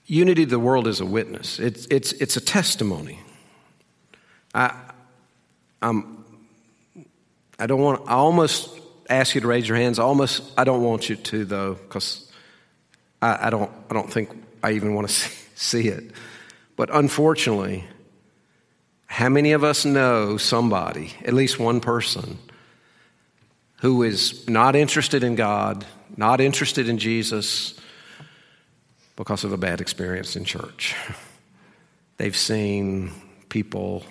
Unity 0.08 0.43
of 0.43 0.50
the 0.50 0.60
world 0.60 0.88
is 0.88 1.02
a 1.02 1.06
witness, 1.06 1.60
it's, 1.60 1.86
it's, 1.88 2.13
it's 2.13 2.38
a 2.38 2.41
testimony. 2.41 3.20
I, 4.56 4.74
I'm, 5.82 6.24
I 7.60 7.67
don't 7.67 7.82
want, 7.82 8.08
I 8.08 8.13
almost 8.13 8.70
ask 9.10 9.36
you 9.36 9.41
to 9.41 9.48
raise 9.48 9.67
your 9.67 9.78
hands. 9.78 10.00
I 10.00 10.04
Almost, 10.04 10.43
I 10.58 10.63
don't 10.63 10.82
want 10.82 11.10
you 11.10 11.17
to 11.17 11.46
though, 11.46 11.74
because 11.74 12.32
I, 13.22 13.48
I, 13.48 13.50
don't, 13.50 13.70
I 13.89 13.93
don't 13.93 14.12
think 14.12 14.30
I 14.63 14.72
even 14.72 14.96
want 14.96 15.10
to 15.10 15.13
see, 15.13 15.48
see 15.56 15.88
it. 15.89 16.12
But 16.78 16.89
unfortunately, 16.93 17.84
how 19.08 19.30
many 19.30 19.52
of 19.52 19.63
us 19.63 19.84
know 19.84 20.38
somebody, 20.38 21.13
at 21.26 21.34
least 21.34 21.60
one 21.60 21.82
person, 21.82 22.38
who 23.82 24.04
is 24.04 24.48
not 24.48 24.76
interested 24.76 25.24
in 25.24 25.36
God, 25.36 25.86
not 26.15 26.39
interested 26.41 26.88
in 26.88 26.98
Jesus 26.98 27.80
because 29.17 29.43
of 29.43 29.51
a 29.51 29.58
bad 29.58 29.82
experience 29.82 30.38
in 30.38 30.45
church? 30.45 30.95
They've 32.17 32.38
seen 32.38 33.12
people 33.49 34.06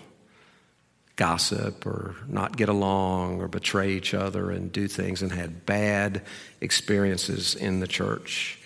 gossip 1.16 1.87
or 1.87 2.14
not 2.29 2.57
get 2.57 2.69
along 2.69 3.40
or 3.40 3.49
betray 3.49 3.92
each 3.92 4.12
other 4.12 4.51
and 4.51 4.71
do 4.71 4.87
things 4.87 5.23
and 5.23 5.33
had 5.33 5.64
bad 5.64 6.23
experiences 6.61 7.55
in 7.55 7.81
the 7.81 7.87
church. 7.87 8.61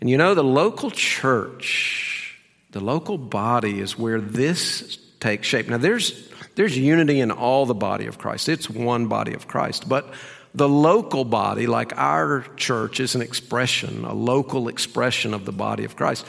And 0.00 0.08
you 0.08 0.16
know, 0.16 0.34
the 0.34 0.44
local 0.44 0.90
church, 0.90 2.38
the 2.70 2.80
local 2.80 3.18
body 3.18 3.80
is 3.80 3.98
where 3.98 4.20
this 4.20 4.98
takes 5.18 5.48
shape. 5.48 5.68
Now, 5.68 5.78
there's, 5.78 6.30
there's 6.54 6.78
unity 6.78 7.20
in 7.20 7.30
all 7.30 7.66
the 7.66 7.74
body 7.74 8.06
of 8.06 8.18
Christ, 8.18 8.48
it's 8.48 8.70
one 8.70 9.08
body 9.08 9.34
of 9.34 9.48
Christ. 9.48 9.88
But 9.88 10.12
the 10.54 10.68
local 10.68 11.24
body, 11.24 11.66
like 11.66 11.96
our 11.96 12.46
church, 12.56 13.00
is 13.00 13.14
an 13.14 13.22
expression, 13.22 14.04
a 14.04 14.14
local 14.14 14.68
expression 14.68 15.34
of 15.34 15.44
the 15.44 15.52
body 15.52 15.84
of 15.84 15.96
Christ. 15.96 16.24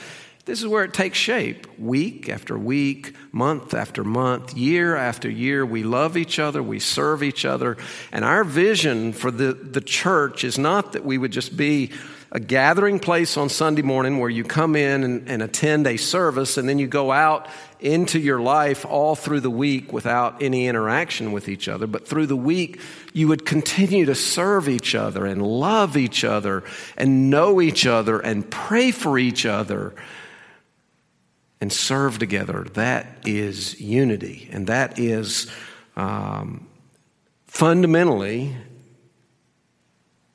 This 0.48 0.62
is 0.62 0.68
where 0.68 0.86
it 0.86 0.94
takes 0.94 1.18
shape. 1.18 1.68
Week 1.78 2.30
after 2.30 2.58
week, 2.58 3.14
month 3.34 3.74
after 3.74 4.06
month, 4.06 4.56
year 4.56 4.96
after 4.96 5.30
year, 5.30 5.66
we 5.66 5.84
love 5.84 6.16
each 6.16 6.40
other, 6.40 6.64
we 6.64 6.80
serve 6.80 7.22
each 7.22 7.44
other. 7.44 7.76
And 8.14 8.24
our 8.24 8.46
vision 8.46 9.12
for 9.12 9.30
the, 9.30 9.52
the 9.52 9.82
church 9.82 10.46
is 10.46 10.58
not 10.58 10.94
that 10.94 11.04
we 11.04 11.18
would 11.18 11.34
just 11.34 11.58
be 11.58 11.92
a 12.32 12.40
gathering 12.40 13.00
place 13.00 13.36
on 13.36 13.50
Sunday 13.50 13.82
morning 13.82 14.20
where 14.20 14.30
you 14.30 14.44
come 14.44 14.78
in 14.78 15.04
and, 15.04 15.30
and, 15.30 15.42
attend 15.42 15.88
a 15.88 15.98
service 15.98 16.58
and 16.58 16.68
then 16.68 16.78
you 16.78 16.88
go 16.88 17.12
out 17.12 17.48
into 17.80 18.20
your 18.20 18.40
life 18.40 18.86
all 18.86 19.16
through 19.16 19.42
the 19.42 19.50
week 19.50 19.94
without 19.94 20.42
any 20.42 20.68
interaction 20.68 21.32
with 21.32 21.48
each 21.48 21.68
other. 21.68 21.88
But 21.88 22.08
through 22.08 22.28
the 22.28 22.36
week, 22.36 22.80
you 23.14 23.28
would 23.28 23.46
continue 23.46 24.06
to 24.06 24.16
serve 24.16 24.68
each 24.68 24.96
other 24.96 25.26
and 25.26 25.42
love 25.42 25.98
each 25.98 26.24
other 26.24 26.64
and 26.98 27.30
know 27.30 27.62
each 27.62 27.86
other 27.86 28.20
and 28.20 28.50
pray 28.50 28.92
for 28.92 29.20
each 29.20 29.46
other 29.46 29.94
and 31.60 31.72
serve 31.72 32.20
together. 32.20 32.66
That 32.74 33.08
is 33.26 33.80
unity. 33.80 34.50
And 34.52 34.68
that 34.68 35.00
is 35.00 35.52
um, 35.96 36.68
fundamentally 37.48 38.56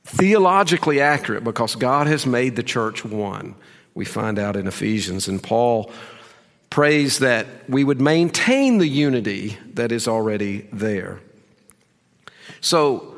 theologically 0.05 1.01
accurate 1.01 1.45
because 1.45 1.75
God 1.75 2.07
has 2.07 2.27
made 2.27 2.57
the 2.57 2.63
church 2.63 3.05
one. 3.05 3.55
We 3.95 4.05
find 4.05 4.39
out 4.39 4.57
in 4.57 4.67
Ephesians. 4.67 5.29
And 5.29 5.43
Paul 5.43 5.91
prays 6.73 7.21
that 7.21 7.47
we 7.69 7.85
would 7.85 8.01
maintain 8.01 8.79
the 8.79 8.89
unity 8.89 9.57
that 9.75 9.93
is 9.93 10.09
already 10.09 10.67
there. 10.73 11.21
So, 12.61 13.15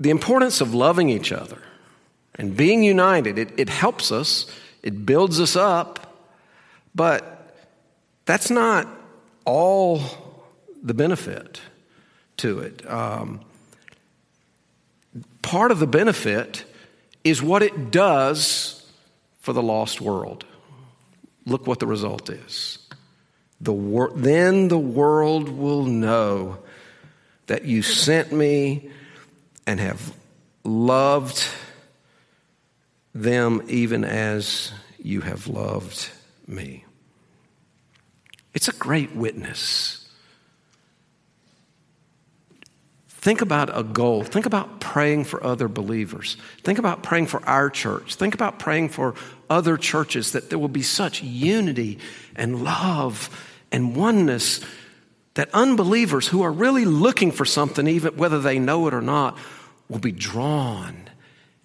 the 0.00 0.10
importance 0.10 0.60
of 0.60 0.74
loving 0.74 1.10
each 1.10 1.32
other 1.32 1.58
and 2.36 2.56
being 2.56 2.82
united, 2.82 3.36
it, 3.38 3.52
it 3.58 3.68
helps 3.68 4.10
us, 4.10 4.46
it 4.82 5.04
builds 5.04 5.40
us 5.40 5.56
up 5.56 6.02
but 6.94 7.56
that's 8.24 8.50
not 8.50 8.86
all 9.44 10.02
the 10.82 10.94
benefit 10.94 11.60
to 12.38 12.60
it. 12.60 12.88
Um, 12.90 13.40
part 15.42 15.70
of 15.70 15.78
the 15.78 15.86
benefit 15.86 16.64
is 17.24 17.42
what 17.42 17.62
it 17.62 17.90
does 17.90 18.86
for 19.40 19.52
the 19.52 19.62
lost 19.62 20.00
world. 20.00 20.44
Look 21.44 21.66
what 21.66 21.78
the 21.78 21.86
result 21.86 22.30
is. 22.30 22.78
The 23.60 23.72
wor- 23.72 24.12
then 24.14 24.68
the 24.68 24.78
world 24.78 25.48
will 25.48 25.84
know 25.84 26.58
that 27.46 27.64
you 27.64 27.82
sent 27.82 28.32
me 28.32 28.90
and 29.66 29.78
have 29.78 30.14
loved 30.64 31.44
them 33.14 33.62
even 33.68 34.04
as 34.04 34.72
you 34.98 35.20
have 35.20 35.46
loved 35.46 36.10
me. 36.46 36.84
It's 38.54 38.68
a 38.68 38.72
great 38.72 39.14
witness. 39.14 40.01
Think 43.22 43.40
about 43.40 43.70
a 43.78 43.84
goal. 43.84 44.24
Think 44.24 44.46
about 44.46 44.80
praying 44.80 45.24
for 45.24 45.44
other 45.46 45.68
believers. 45.68 46.36
Think 46.64 46.80
about 46.80 47.04
praying 47.04 47.28
for 47.28 47.40
our 47.48 47.70
church. 47.70 48.16
Think 48.16 48.34
about 48.34 48.58
praying 48.58 48.88
for 48.88 49.14
other 49.48 49.76
churches 49.76 50.32
that 50.32 50.50
there 50.50 50.58
will 50.58 50.66
be 50.66 50.82
such 50.82 51.22
unity 51.22 52.00
and 52.34 52.64
love 52.64 53.30
and 53.70 53.94
oneness 53.94 54.60
that 55.34 55.48
unbelievers 55.54 56.26
who 56.26 56.42
are 56.42 56.50
really 56.50 56.84
looking 56.84 57.30
for 57.30 57.44
something, 57.44 57.86
even 57.86 58.16
whether 58.16 58.40
they 58.40 58.58
know 58.58 58.88
it 58.88 58.92
or 58.92 59.00
not, 59.00 59.38
will 59.88 60.00
be 60.00 60.10
drawn 60.10 61.08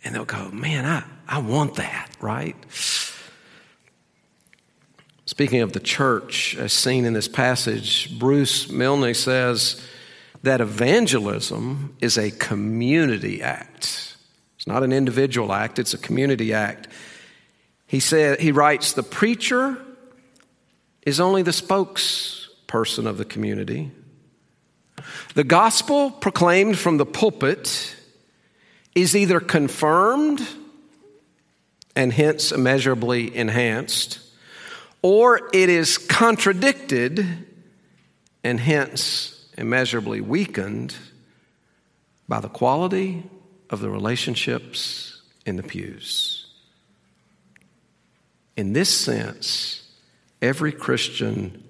and 0.03 0.13
they'll 0.13 0.25
go, 0.25 0.51
Man, 0.51 0.85
I, 0.85 1.03
I 1.27 1.39
want 1.39 1.77
that, 1.77 2.11
right? 2.21 2.55
Speaking 5.25 5.61
of 5.61 5.73
the 5.73 5.79
church, 5.79 6.55
as 6.55 6.71
seen 6.71 7.03
in 7.03 7.13
this 7.13 7.27
passage, 7.27 8.17
Bruce 8.19 8.69
Milne 8.69 9.15
says 9.15 9.81
that 10.43 10.61
evangelism 10.61 11.95
is 12.01 12.17
a 12.17 12.31
community 12.31 13.41
act. 13.41 14.15
It's 14.55 14.67
not 14.67 14.83
an 14.83 14.93
individual 14.93 15.53
act, 15.53 15.79
it's 15.79 15.93
a 15.93 15.97
community 15.97 16.53
act. 16.53 16.87
He 17.87 17.99
said 17.99 18.39
he 18.39 18.51
writes 18.51 18.93
the 18.93 19.03
preacher 19.03 19.77
is 21.03 21.19
only 21.19 21.41
the 21.41 21.51
spokesperson 21.51 23.07
of 23.07 23.17
the 23.17 23.25
community. 23.25 23.91
The 25.35 25.43
gospel 25.43 26.11
proclaimed 26.11 26.77
from 26.77 26.97
the 26.97 27.05
pulpit 27.05 27.95
is 28.95 29.15
either 29.15 29.39
confirmed 29.39 30.45
and 31.95 32.11
hence 32.11 32.51
immeasurably 32.51 33.35
enhanced 33.35 34.19
or 35.01 35.49
it 35.53 35.69
is 35.69 35.97
contradicted 35.97 37.25
and 38.43 38.59
hence 38.59 39.36
immeasurably 39.57 40.21
weakened 40.21 40.95
by 42.27 42.39
the 42.39 42.49
quality 42.49 43.23
of 43.69 43.79
the 43.79 43.89
relationships 43.89 45.21
in 45.45 45.55
the 45.55 45.63
pews. 45.63 46.47
In 48.55 48.73
this 48.73 48.89
sense, 48.89 49.89
every 50.41 50.71
Christian 50.71 51.63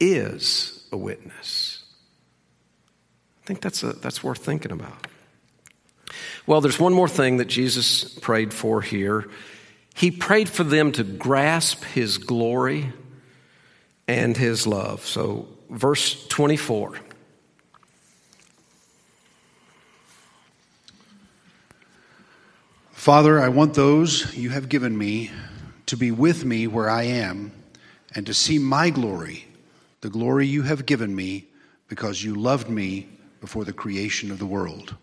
is 0.00 0.86
a 0.92 0.96
witness. 0.96 1.82
I 3.42 3.46
think 3.46 3.60
that's, 3.60 3.82
a, 3.82 3.92
that's 3.92 4.22
worth 4.22 4.44
thinking 4.44 4.72
about. 4.72 5.06
Well, 6.46 6.60
there's 6.60 6.78
one 6.78 6.92
more 6.92 7.08
thing 7.08 7.38
that 7.38 7.46
Jesus 7.46 8.04
prayed 8.18 8.52
for 8.52 8.82
here 8.82 9.28
he 9.94 10.10
prayed 10.10 10.48
for 10.48 10.64
them 10.64 10.90
to 10.92 11.04
grasp 11.04 11.84
his 11.84 12.18
glory 12.18 12.92
and 14.08 14.36
his 14.36 14.66
love. 14.66 15.06
So, 15.06 15.48
verse 15.74 16.26
24. 16.28 16.94
Father, 22.92 23.38
I 23.40 23.48
want 23.48 23.74
those 23.74 24.34
you 24.34 24.50
have 24.50 24.68
given 24.68 24.96
me 24.96 25.30
to 25.86 25.96
be 25.96 26.10
with 26.10 26.44
me 26.44 26.66
where 26.66 26.88
I 26.88 27.02
am 27.02 27.52
and 28.14 28.24
to 28.26 28.32
see 28.32 28.58
my 28.58 28.88
glory, 28.88 29.46
the 30.00 30.08
glory 30.08 30.46
you 30.46 30.62
have 30.62 30.86
given 30.86 31.14
me 31.14 31.48
because 31.88 32.24
you 32.24 32.34
loved 32.34 32.70
me 32.70 33.08
before 33.40 33.64
the 33.64 33.72
creation 33.72 34.30
of 34.30 34.38
the 34.38 34.46
world. 34.46 34.94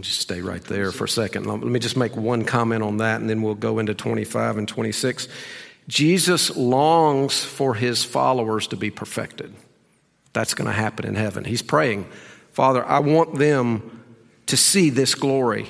just 0.00 0.20
stay 0.20 0.40
right 0.40 0.64
there 0.64 0.92
for 0.92 1.04
a 1.04 1.08
second. 1.08 1.44
Let 1.44 1.60
me 1.60 1.78
just 1.78 1.96
make 1.96 2.16
one 2.16 2.44
comment 2.44 2.82
on 2.82 2.96
that, 2.98 3.20
and 3.20 3.28
then 3.28 3.42
we'll 3.42 3.54
go 3.54 3.78
into 3.78 3.92
25 3.92 4.56
and 4.56 4.66
26. 4.66 5.28
Jesus 5.88 6.56
longs 6.56 7.44
for 7.44 7.74
his 7.74 8.04
followers 8.04 8.68
to 8.68 8.76
be 8.76 8.90
perfected. 8.90 9.54
That's 10.32 10.54
going 10.54 10.66
to 10.66 10.72
happen 10.72 11.06
in 11.06 11.14
heaven. 11.14 11.44
He's 11.44 11.62
praying, 11.62 12.06
Father, 12.52 12.84
I 12.84 13.00
want 13.00 13.38
them 13.38 14.02
to 14.46 14.56
see 14.56 14.90
this 14.90 15.14
glory. 15.14 15.66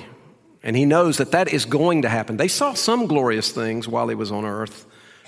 And 0.63 0.75
he 0.77 0.85
knows 0.85 1.17
that 1.17 1.31
that 1.31 1.51
is 1.51 1.65
going 1.65 2.03
to 2.03 2.09
happen. 2.09 2.37
They 2.37 2.47
saw 2.47 2.73
some 2.73 3.07
glorious 3.07 3.51
things 3.51 3.87
while 3.87 4.07
he 4.07 4.15
was 4.15 4.31
on 4.31 4.45
earth, 4.45 4.85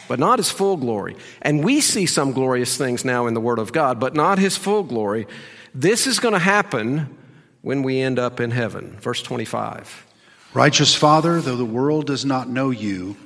but 0.08 0.20
not 0.20 0.40
his 0.40 0.50
full 0.50 0.78
glory. 0.78 1.18
And 1.42 1.64
we 1.64 1.82
see 1.82 2.06
some 2.06 2.32
glorious 2.32 2.78
things 2.78 3.04
now 3.04 3.28
in 3.28 3.34
the 3.34 3.42
Word 3.42 3.60
of 3.60 3.74
God, 3.74 4.00
but 4.00 4.16
not 4.16 4.40
his 4.40 4.56
full 4.56 4.84
glory. 4.84 5.28
This 5.74 6.08
is 6.08 6.20
going 6.20 6.34
to 6.34 6.40
happen 6.40 7.18
when 7.62 7.84
we 7.84 8.00
end 8.00 8.18
up 8.18 8.40
in 8.40 8.52
heaven. 8.52 8.98
Verse 9.02 9.22
25. 9.22 10.06
Righteous 10.54 10.96
Father, 10.96 11.42
though 11.42 11.58
the 11.58 11.66
world 11.66 12.08
does 12.08 12.24
not 12.24 12.48
know 12.48 12.70
you, 12.70 13.18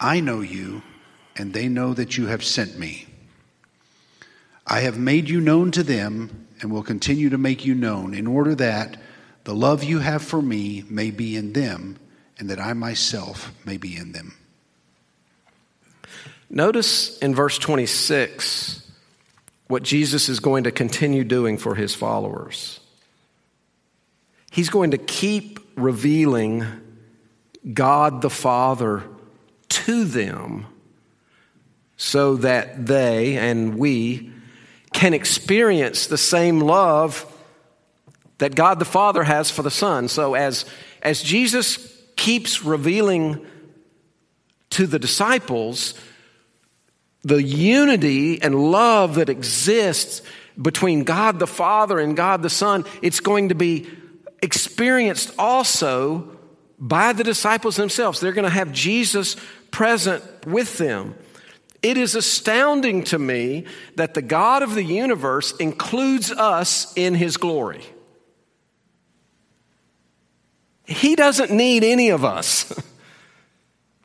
I 0.00 0.20
know 0.20 0.40
you, 0.40 0.82
and 1.38 1.52
they 1.52 1.68
know 1.68 1.94
that 1.94 2.18
you 2.18 2.26
have 2.26 2.44
sent 2.44 2.78
me. 2.78 3.06
I 4.66 4.80
have 4.80 4.98
made 4.98 5.30
you 5.30 5.40
known 5.40 5.70
to 5.72 5.82
them 5.82 6.46
and 6.60 6.70
will 6.70 6.82
continue 6.82 7.30
to 7.30 7.38
make 7.38 7.64
you 7.64 7.74
known 7.74 8.12
in 8.12 8.26
order 8.26 8.54
that 8.56 8.98
the 9.44 9.54
love 9.54 9.82
you 9.82 10.00
have 10.00 10.22
for 10.22 10.42
me 10.42 10.84
may 10.90 11.10
be 11.10 11.36
in 11.36 11.54
them 11.54 11.96
and 12.38 12.50
that 12.50 12.60
I 12.60 12.74
myself 12.74 13.52
may 13.64 13.78
be 13.78 13.96
in 13.96 14.12
them. 14.12 14.34
Notice 16.50 17.18
in 17.18 17.34
verse 17.34 17.58
26 17.58 18.90
what 19.68 19.82
Jesus 19.82 20.28
is 20.28 20.40
going 20.40 20.64
to 20.64 20.70
continue 20.70 21.24
doing 21.24 21.56
for 21.56 21.74
his 21.74 21.94
followers. 21.94 22.80
He's 24.50 24.70
going 24.70 24.90
to 24.90 24.98
keep 24.98 25.60
revealing 25.76 26.66
God 27.72 28.22
the 28.22 28.30
Father 28.30 29.04
to 29.68 30.04
them 30.04 30.66
so 31.98 32.36
that 32.36 32.86
they 32.86 33.36
and 33.36 33.76
we 33.76 34.32
can 34.94 35.12
experience 35.12 36.06
the 36.06 36.16
same 36.16 36.60
love 36.60 37.26
that 38.38 38.54
God 38.54 38.78
the 38.78 38.84
Father 38.84 39.24
has 39.24 39.50
for 39.50 39.62
the 39.62 39.70
Son. 39.70 40.08
So 40.08 40.34
as, 40.34 40.64
as 41.02 41.22
Jesus 41.22 41.94
keeps 42.16 42.64
revealing 42.64 43.44
to 44.70 44.86
the 44.86 44.98
disciples 44.98 45.94
the 47.22 47.42
unity 47.42 48.40
and 48.40 48.70
love 48.70 49.16
that 49.16 49.28
exists 49.28 50.22
between 50.60 51.04
God 51.04 51.38
the 51.40 51.46
Father 51.48 51.98
and 51.98 52.16
God 52.16 52.42
the 52.42 52.50
Son, 52.50 52.84
it's 53.02 53.20
going 53.20 53.48
to 53.48 53.54
be 53.56 53.88
experienced 54.40 55.32
also 55.36 56.36
by 56.78 57.12
the 57.12 57.24
disciples 57.24 57.74
themselves. 57.74 58.20
They're 58.20 58.32
going 58.32 58.44
to 58.44 58.50
have 58.50 58.72
Jesus 58.72 59.36
present 59.72 60.22
with 60.46 60.78
them. 60.78 61.16
It 61.82 61.96
is 61.96 62.14
astounding 62.14 63.04
to 63.04 63.18
me 63.18 63.64
that 63.94 64.14
the 64.14 64.22
God 64.22 64.62
of 64.62 64.74
the 64.74 64.82
universe 64.82 65.54
includes 65.56 66.30
us 66.30 66.92
in 66.96 67.14
his 67.14 67.36
glory. 67.36 67.84
He 70.84 71.14
doesn't 71.14 71.50
need 71.50 71.84
any 71.84 72.08
of 72.08 72.24
us. 72.24 72.72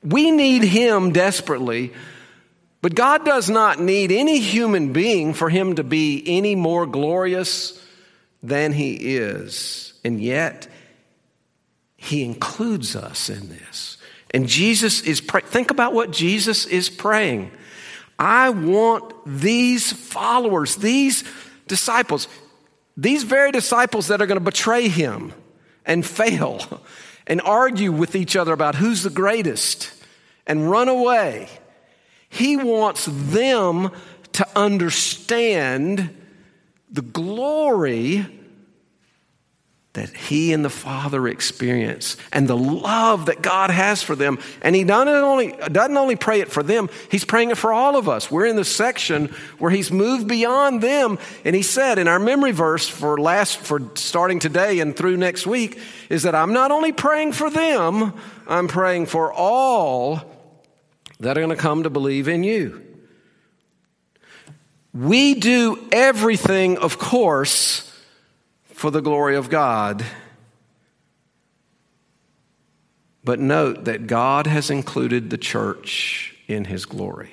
We 0.04 0.32
need 0.32 0.64
him 0.64 1.14
desperately, 1.14 1.94
but 2.82 2.94
God 2.94 3.24
does 3.24 3.50
not 3.50 3.80
need 3.80 4.12
any 4.12 4.40
human 4.40 4.92
being 4.92 5.34
for 5.34 5.50
him 5.50 5.76
to 5.76 5.84
be 5.84 6.22
any 6.26 6.56
more 6.56 6.86
glorious 6.86 7.82
than 8.42 8.74
he 8.74 8.96
is. 8.96 9.94
And 10.04 10.22
yet, 10.22 10.68
he 11.96 12.26
includes 12.26 12.98
us 12.98 13.30
in 13.30 13.48
this. 13.48 13.98
And 14.32 14.50
Jesus 14.50 15.02
is 15.02 15.22
praying. 15.22 15.48
Think 15.48 15.72
about 15.72 15.94
what 15.94 16.12
Jesus 16.12 16.66
is 16.66 16.90
praying. 16.90 17.52
I 18.24 18.52
want 18.52 19.14
these 19.26 19.92
followers, 19.92 20.78
these 20.78 21.26
disciples, 21.68 22.30
these 22.96 23.24
very 23.24 23.52
disciples 23.52 24.08
that 24.08 24.22
are 24.22 24.26
going 24.26 24.40
to 24.40 24.44
betray 24.46 24.88
him 24.88 25.34
and 25.86 26.06
fail 26.06 26.62
and 27.28 27.42
argue 27.42 27.92
with 27.92 28.16
each 28.16 28.38
other 28.38 28.54
about 28.54 28.76
who's 28.76 29.04
the 29.04 29.10
greatest 29.10 29.94
and 30.48 30.72
run 30.72 30.88
away. 30.88 31.50
He 32.30 32.56
wants 32.56 33.10
them 33.12 33.92
to 34.32 34.48
understand 34.58 36.16
the 36.90 37.02
glory 37.02 38.26
that 39.94 40.10
he 40.10 40.54
and 40.54 40.66
the 40.66 40.72
Father 40.72 41.28
experience 41.28 42.18
and 42.32 42.48
the 42.48 42.58
love 42.58 43.28
that 43.28 43.44
God 43.44 43.70
has 43.70 44.02
for 44.02 44.16
them. 44.16 44.40
And 44.64 44.76
he 44.76 44.84
doesn't 44.84 45.08
only, 45.08 45.52
doesn't 45.72 45.96
only 45.96 46.16
pray 46.16 46.42
it 46.42 46.52
for 46.52 46.64
them, 46.64 46.90
he's 47.12 47.24
praying 47.24 47.52
it 47.52 47.58
for 47.58 47.72
all 47.72 47.96
of 47.96 48.10
us. 48.10 48.32
We're 48.32 48.48
in 48.48 48.56
the 48.56 48.66
section 48.66 49.28
where 49.60 49.70
he's 49.70 49.92
moved 49.92 50.28
beyond 50.28 50.82
them. 50.82 51.20
And 51.46 51.56
he 51.56 51.62
said 51.62 52.00
in 52.00 52.08
our 52.08 52.18
memory 52.18 52.52
verse 52.52 52.88
for 52.90 53.20
last, 53.20 53.60
for 53.60 53.82
starting 53.94 54.40
today 54.40 54.80
and 54.80 54.96
through 54.96 55.18
next 55.18 55.46
week, 55.46 55.80
is 56.10 56.24
that 56.24 56.34
I'm 56.34 56.54
not 56.54 56.72
only 56.72 56.92
praying 56.92 57.34
for 57.34 57.52
them, 57.52 58.14
I'm 58.48 58.68
praying 58.68 59.06
for 59.06 59.32
all 59.32 60.22
that 61.20 61.38
are 61.38 61.42
going 61.42 61.56
to 61.56 61.56
come 61.56 61.84
to 61.84 61.92
believe 61.92 62.28
in 62.28 62.44
you. 62.44 62.82
We 64.92 65.36
do 65.36 65.88
everything, 65.92 66.80
of 66.80 66.98
course, 66.98 67.93
for 68.84 68.92
the 68.92 69.02
glory 69.02 69.38
of 69.38 69.50
God. 69.50 70.04
But 73.24 73.40
note 73.40 73.86
that 73.86 74.08
God 74.08 74.46
has 74.46 74.70
included 74.70 75.30
the 75.30 75.38
church 75.38 76.36
in 76.50 76.66
his 76.66 76.84
glory. 76.84 77.32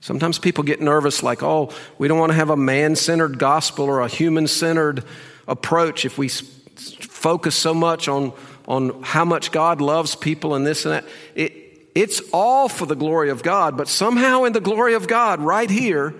Sometimes 0.00 0.38
people 0.38 0.64
get 0.64 0.80
nervous, 0.80 1.22
like, 1.22 1.42
oh, 1.42 1.70
we 1.98 2.08
don't 2.08 2.18
want 2.18 2.32
to 2.32 2.36
have 2.36 2.48
a 2.48 2.56
man 2.56 2.96
centered 2.96 3.38
gospel 3.38 3.84
or 3.84 4.00
a 4.00 4.08
human 4.08 4.46
centered 4.46 5.04
approach 5.46 6.06
if 6.06 6.16
we 6.16 6.28
focus 6.28 7.54
so 7.54 7.74
much 7.74 8.08
on, 8.08 8.32
on 8.66 9.02
how 9.02 9.26
much 9.26 9.52
God 9.52 9.82
loves 9.82 10.16
people 10.16 10.54
and 10.54 10.66
this 10.66 10.86
and 10.86 10.94
that. 10.94 11.04
It, 11.34 11.90
it's 11.94 12.22
all 12.32 12.70
for 12.70 12.86
the 12.86 12.96
glory 12.96 13.28
of 13.28 13.42
God, 13.42 13.76
but 13.76 13.86
somehow 13.86 14.44
in 14.44 14.54
the 14.54 14.62
glory 14.62 14.94
of 14.94 15.08
God, 15.08 15.40
right 15.40 15.68
here, 15.68 16.14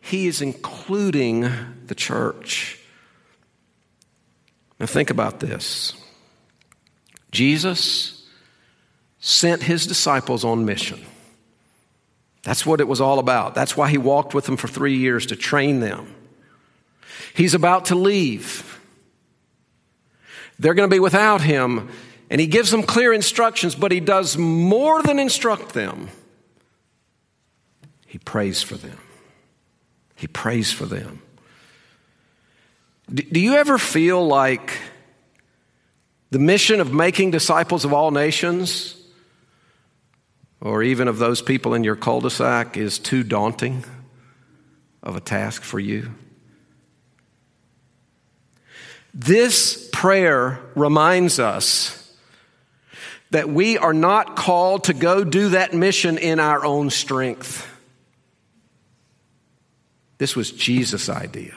He 0.00 0.28
is 0.28 0.40
including 0.40 1.50
the 1.86 1.96
church. 1.96 2.79
Now, 4.80 4.86
think 4.86 5.10
about 5.10 5.38
this 5.38 5.94
Jesus 7.30 8.26
sent 9.20 9.62
his 9.62 9.86
disciples 9.86 10.44
on 10.44 10.64
mission. 10.64 11.04
That's 12.42 12.64
what 12.64 12.80
it 12.80 12.88
was 12.88 13.02
all 13.02 13.18
about. 13.18 13.54
That's 13.54 13.76
why 13.76 13.90
he 13.90 13.98
walked 13.98 14.32
with 14.32 14.46
them 14.46 14.56
for 14.56 14.66
three 14.66 14.96
years 14.96 15.26
to 15.26 15.36
train 15.36 15.80
them. 15.80 16.14
He's 17.34 17.52
about 17.52 17.86
to 17.86 17.94
leave. 17.94 18.80
They're 20.58 20.74
going 20.74 20.88
to 20.88 20.94
be 20.94 21.00
without 21.00 21.42
him, 21.42 21.90
and 22.30 22.40
he 22.40 22.46
gives 22.46 22.70
them 22.70 22.82
clear 22.82 23.12
instructions, 23.12 23.74
but 23.74 23.92
he 23.92 24.00
does 24.00 24.38
more 24.38 25.02
than 25.02 25.18
instruct 25.18 25.74
them. 25.74 26.08
He 28.06 28.18
prays 28.18 28.62
for 28.62 28.76
them. 28.76 28.98
He 30.16 30.26
prays 30.26 30.72
for 30.72 30.86
them. 30.86 31.22
Do 33.12 33.40
you 33.40 33.54
ever 33.54 33.76
feel 33.76 34.24
like 34.24 34.78
the 36.30 36.38
mission 36.38 36.80
of 36.80 36.92
making 36.92 37.32
disciples 37.32 37.84
of 37.84 37.92
all 37.92 38.12
nations, 38.12 38.96
or 40.60 40.82
even 40.82 41.08
of 41.08 41.18
those 41.18 41.42
people 41.42 41.74
in 41.74 41.82
your 41.82 41.96
cul 41.96 42.20
de 42.20 42.30
sac, 42.30 42.76
is 42.76 43.00
too 43.00 43.24
daunting 43.24 43.84
of 45.02 45.16
a 45.16 45.20
task 45.20 45.62
for 45.62 45.80
you? 45.80 46.14
This 49.12 49.88
prayer 49.92 50.60
reminds 50.76 51.40
us 51.40 52.16
that 53.30 53.48
we 53.48 53.76
are 53.76 53.94
not 53.94 54.36
called 54.36 54.84
to 54.84 54.94
go 54.94 55.24
do 55.24 55.50
that 55.50 55.74
mission 55.74 56.16
in 56.16 56.38
our 56.38 56.64
own 56.64 56.90
strength. 56.90 57.66
This 60.18 60.36
was 60.36 60.52
Jesus' 60.52 61.08
idea. 61.08 61.56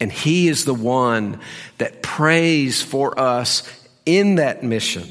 And 0.00 0.10
He 0.10 0.48
is 0.48 0.64
the 0.64 0.74
one 0.74 1.40
that 1.78 2.02
prays 2.02 2.82
for 2.82 3.18
us 3.18 3.62
in 4.06 4.36
that 4.36 4.62
mission. 4.62 5.08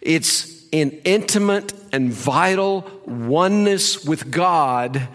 It's 0.00 0.66
in 0.72 0.90
intimate 1.04 1.74
and 1.92 2.10
vital 2.10 2.90
oneness 3.06 4.04
with 4.04 4.30
God 4.30 5.08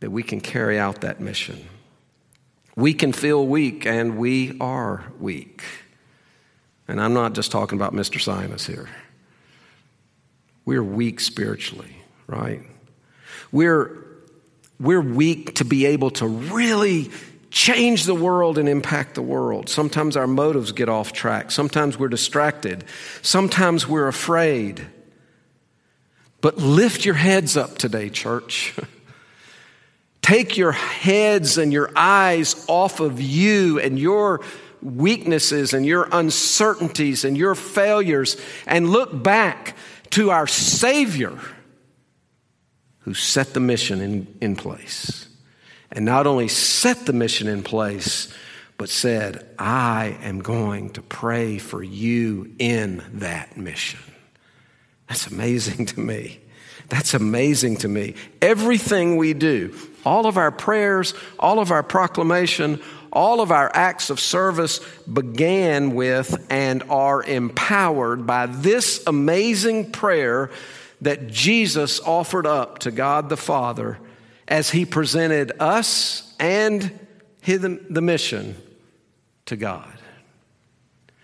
that 0.00 0.10
we 0.10 0.24
can 0.24 0.40
carry 0.40 0.78
out 0.78 1.02
that 1.02 1.20
mission. 1.20 1.64
We 2.74 2.92
can 2.92 3.12
feel 3.12 3.46
weak, 3.46 3.86
and 3.86 4.18
we 4.18 4.56
are 4.60 5.04
weak. 5.20 5.62
And 6.88 7.00
I'm 7.00 7.14
not 7.14 7.34
just 7.34 7.52
talking 7.52 7.78
about 7.78 7.92
Mr. 7.92 8.20
Simus 8.20 8.66
here. 8.66 8.88
We're 10.64 10.82
weak 10.82 11.20
spiritually, 11.20 11.96
right? 12.26 12.62
We're, 13.52 14.04
we're 14.80 15.00
weak 15.00 15.54
to 15.56 15.64
be 15.64 15.86
able 15.86 16.10
to 16.12 16.26
really 16.26 17.10
change 17.52 18.04
the 18.04 18.14
world 18.14 18.56
and 18.56 18.68
impact 18.68 19.14
the 19.14 19.22
world. 19.22 19.68
Sometimes 19.68 20.16
our 20.16 20.26
motives 20.26 20.72
get 20.72 20.88
off 20.88 21.12
track. 21.12 21.50
Sometimes 21.50 21.98
we're 21.98 22.08
distracted. 22.08 22.82
Sometimes 23.20 23.86
we're 23.86 24.08
afraid. 24.08 24.84
But 26.40 26.56
lift 26.56 27.04
your 27.04 27.14
heads 27.14 27.56
up 27.56 27.76
today, 27.76 28.08
church. 28.08 28.74
Take 30.22 30.56
your 30.56 30.72
heads 30.72 31.58
and 31.58 31.72
your 31.72 31.90
eyes 31.94 32.64
off 32.68 33.00
of 33.00 33.20
you 33.20 33.78
and 33.78 33.98
your 33.98 34.40
weaknesses 34.80 35.74
and 35.74 35.84
your 35.84 36.08
uncertainties 36.10 37.24
and 37.24 37.36
your 37.36 37.54
failures 37.54 38.40
and 38.66 38.88
look 38.88 39.22
back 39.22 39.76
to 40.10 40.30
our 40.30 40.46
Savior 40.46 41.38
who 43.00 43.12
set 43.12 43.52
the 43.52 43.60
mission 43.60 44.00
in, 44.00 44.38
in 44.40 44.56
place. 44.56 45.28
And 45.92 46.04
not 46.06 46.26
only 46.26 46.48
set 46.48 47.04
the 47.04 47.12
mission 47.12 47.46
in 47.46 47.62
place, 47.62 48.32
but 48.78 48.88
said, 48.88 49.46
I 49.58 50.18
am 50.22 50.40
going 50.40 50.90
to 50.94 51.02
pray 51.02 51.58
for 51.58 51.82
you 51.82 52.52
in 52.58 53.02
that 53.14 53.56
mission. 53.56 54.00
That's 55.08 55.26
amazing 55.26 55.86
to 55.86 56.00
me. 56.00 56.40
That's 56.88 57.14
amazing 57.14 57.76
to 57.78 57.88
me. 57.88 58.14
Everything 58.40 59.16
we 59.16 59.34
do, 59.34 59.74
all 60.04 60.26
of 60.26 60.36
our 60.36 60.50
prayers, 60.50 61.14
all 61.38 61.58
of 61.58 61.70
our 61.70 61.82
proclamation, 61.82 62.80
all 63.12 63.40
of 63.40 63.52
our 63.52 63.70
acts 63.74 64.08
of 64.08 64.18
service 64.18 64.80
began 65.12 65.94
with 65.94 66.46
and 66.50 66.82
are 66.84 67.22
empowered 67.22 68.26
by 68.26 68.46
this 68.46 69.02
amazing 69.06 69.92
prayer 69.92 70.50
that 71.02 71.28
Jesus 71.28 72.00
offered 72.00 72.46
up 72.46 72.78
to 72.80 72.90
God 72.90 73.28
the 73.28 73.36
Father 73.36 73.98
as 74.48 74.70
he 74.70 74.84
presented 74.84 75.52
us 75.60 76.34
and 76.38 76.98
the 77.44 78.00
mission 78.02 78.56
to 79.46 79.56
God. 79.56 79.92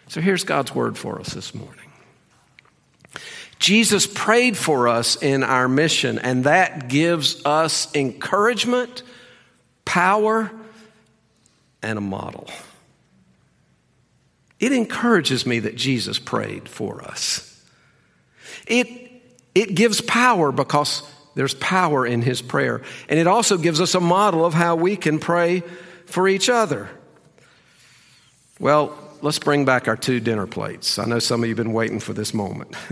So 0.09 0.21
here's 0.21 0.45
God's 0.45 0.75
word 0.75 0.97
for 0.97 1.21
us 1.21 1.35
this 1.35 1.55
morning. 1.55 1.75
Jesus 3.59 4.07
prayed 4.07 4.57
for 4.57 4.89
us 4.89 5.21
in 5.21 5.43
our 5.43 5.69
mission, 5.69 6.19
and 6.19 6.45
that 6.45 6.89
gives 6.89 7.45
us 7.45 7.95
encouragement, 7.95 9.03
power, 9.85 10.51
and 11.83 11.99
a 11.99 12.01
model. 12.01 12.49
It 14.61 14.73
encourages 14.73 15.45
me 15.47 15.61
that 15.61 15.77
Jesus 15.77 16.19
prayed 16.19 16.69
for 16.69 17.03
us. 17.03 17.45
It, 18.67 18.89
it 19.55 19.75
gives 19.75 20.01
power 20.01 20.53
because 20.53 21.03
there's 21.39 21.55
power 21.55 22.05
in 22.05 22.21
his 22.21 22.43
prayer. 22.43 22.83
And 23.09 23.17
it 23.17 23.29
also 23.29 23.59
gives 23.59 23.81
us 23.81 23.95
a 23.95 24.01
model 24.01 24.45
of 24.45 24.55
how 24.55 24.75
we 24.75 24.97
can 24.97 25.21
pray 25.21 25.63
for 26.05 26.27
each 26.27 26.49
other. 26.49 26.91
Well, 28.59 28.99
let's 29.23 29.39
bring 29.39 29.65
back 29.65 29.87
our 29.87 29.97
two 29.97 30.19
dinner 30.19 30.49
plates. 30.49 30.99
I 30.99 31.05
know 31.05 31.21
some 31.21 31.45
of 31.45 31.49
you 31.49 31.55
have 31.55 31.65
been 31.65 31.73
waiting 31.73 32.01
for 32.01 32.13
this 32.13 32.35
moment. 32.35 32.75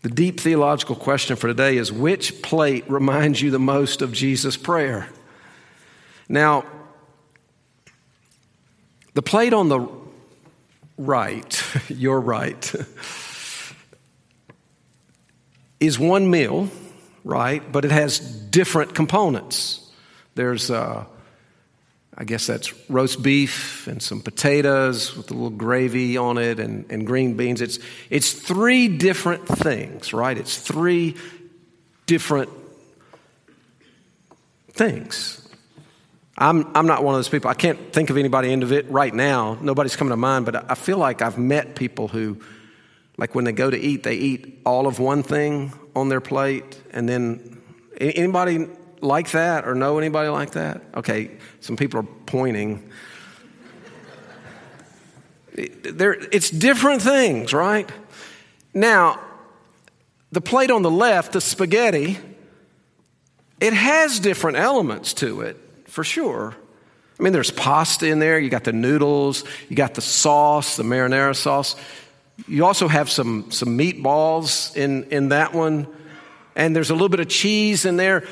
The 0.00 0.10
deep 0.10 0.40
theological 0.40 0.96
question 0.96 1.36
for 1.36 1.46
today 1.46 1.76
is 1.76 1.92
which 1.92 2.42
plate 2.42 2.84
reminds 2.90 3.40
you 3.40 3.52
the 3.52 3.60
most 3.60 4.02
of 4.02 4.12
Jesus' 4.12 4.56
prayer? 4.56 5.08
Now, 6.28 6.64
the 9.14 9.22
plate 9.22 9.52
on 9.52 9.68
the 9.68 9.88
right, 10.98 11.62
your 11.88 12.20
right, 12.20 12.74
is 15.82 15.98
one 15.98 16.30
meal, 16.30 16.68
right? 17.24 17.62
But 17.70 17.84
it 17.84 17.90
has 17.90 18.20
different 18.20 18.94
components. 18.94 19.80
There's 20.34 20.70
uh, 20.70 21.04
I 22.16 22.24
guess 22.24 22.46
that's 22.46 22.72
roast 22.90 23.22
beef 23.22 23.86
and 23.86 24.02
some 24.02 24.20
potatoes 24.20 25.16
with 25.16 25.30
a 25.30 25.34
little 25.34 25.50
gravy 25.50 26.18
on 26.18 26.36
it 26.36 26.60
and, 26.60 26.90
and 26.90 27.06
green 27.06 27.36
beans. 27.36 27.62
It's, 27.62 27.78
it's 28.10 28.32
three 28.32 28.88
different 28.88 29.48
things, 29.48 30.12
right? 30.12 30.36
It's 30.36 30.58
three 30.58 31.16
different 32.04 32.50
things. 34.72 35.48
I'm, 36.36 36.70
I'm 36.74 36.86
not 36.86 37.02
one 37.02 37.14
of 37.14 37.18
those 37.18 37.30
people. 37.30 37.50
I 37.50 37.54
can't 37.54 37.92
think 37.92 38.10
of 38.10 38.18
anybody 38.18 38.52
into 38.52 38.74
it 38.74 38.90
right 38.90 39.14
now. 39.14 39.56
Nobody's 39.62 39.96
coming 39.96 40.10
to 40.10 40.16
mind, 40.16 40.44
but 40.44 40.70
I 40.70 40.74
feel 40.74 40.98
like 40.98 41.22
I've 41.22 41.38
met 41.38 41.76
people 41.76 42.08
who, 42.08 42.38
like 43.22 43.36
when 43.36 43.44
they 43.44 43.52
go 43.52 43.70
to 43.70 43.78
eat, 43.78 44.02
they 44.02 44.16
eat 44.16 44.60
all 44.66 44.88
of 44.88 44.98
one 44.98 45.22
thing 45.22 45.72
on 45.94 46.08
their 46.08 46.20
plate, 46.20 46.76
and 46.92 47.08
then 47.08 47.62
anybody 48.00 48.66
like 49.00 49.30
that 49.30 49.64
or 49.64 49.76
know 49.76 49.96
anybody 49.98 50.28
like 50.28 50.50
that? 50.54 50.82
Okay, 50.96 51.30
some 51.60 51.76
people 51.76 52.00
are 52.00 52.08
pointing. 52.26 52.90
There, 55.54 56.14
it's 56.14 56.50
different 56.50 57.00
things, 57.00 57.52
right? 57.52 57.88
Now, 58.74 59.20
the 60.32 60.40
plate 60.40 60.72
on 60.72 60.82
the 60.82 60.90
left, 60.90 61.30
the 61.30 61.40
spaghetti, 61.40 62.18
it 63.60 63.72
has 63.72 64.18
different 64.18 64.56
elements 64.56 65.14
to 65.14 65.42
it, 65.42 65.56
for 65.86 66.02
sure. 66.02 66.56
I 67.20 67.22
mean, 67.22 67.32
there's 67.32 67.52
pasta 67.52 68.08
in 68.08 68.18
there, 68.18 68.40
you 68.40 68.50
got 68.50 68.64
the 68.64 68.72
noodles, 68.72 69.44
you 69.68 69.76
got 69.76 69.94
the 69.94 70.00
sauce, 70.00 70.74
the 70.74 70.82
marinara 70.82 71.36
sauce. 71.36 71.76
You 72.46 72.64
also 72.64 72.88
have 72.88 73.10
some, 73.10 73.50
some 73.50 73.76
meatballs 73.78 74.76
in, 74.76 75.04
in 75.04 75.28
that 75.28 75.52
one, 75.52 75.86
and 76.56 76.74
there's 76.74 76.90
a 76.90 76.94
little 76.94 77.08
bit 77.08 77.20
of 77.20 77.28
cheese 77.28 77.84
in 77.84 77.96
there. 77.96 78.26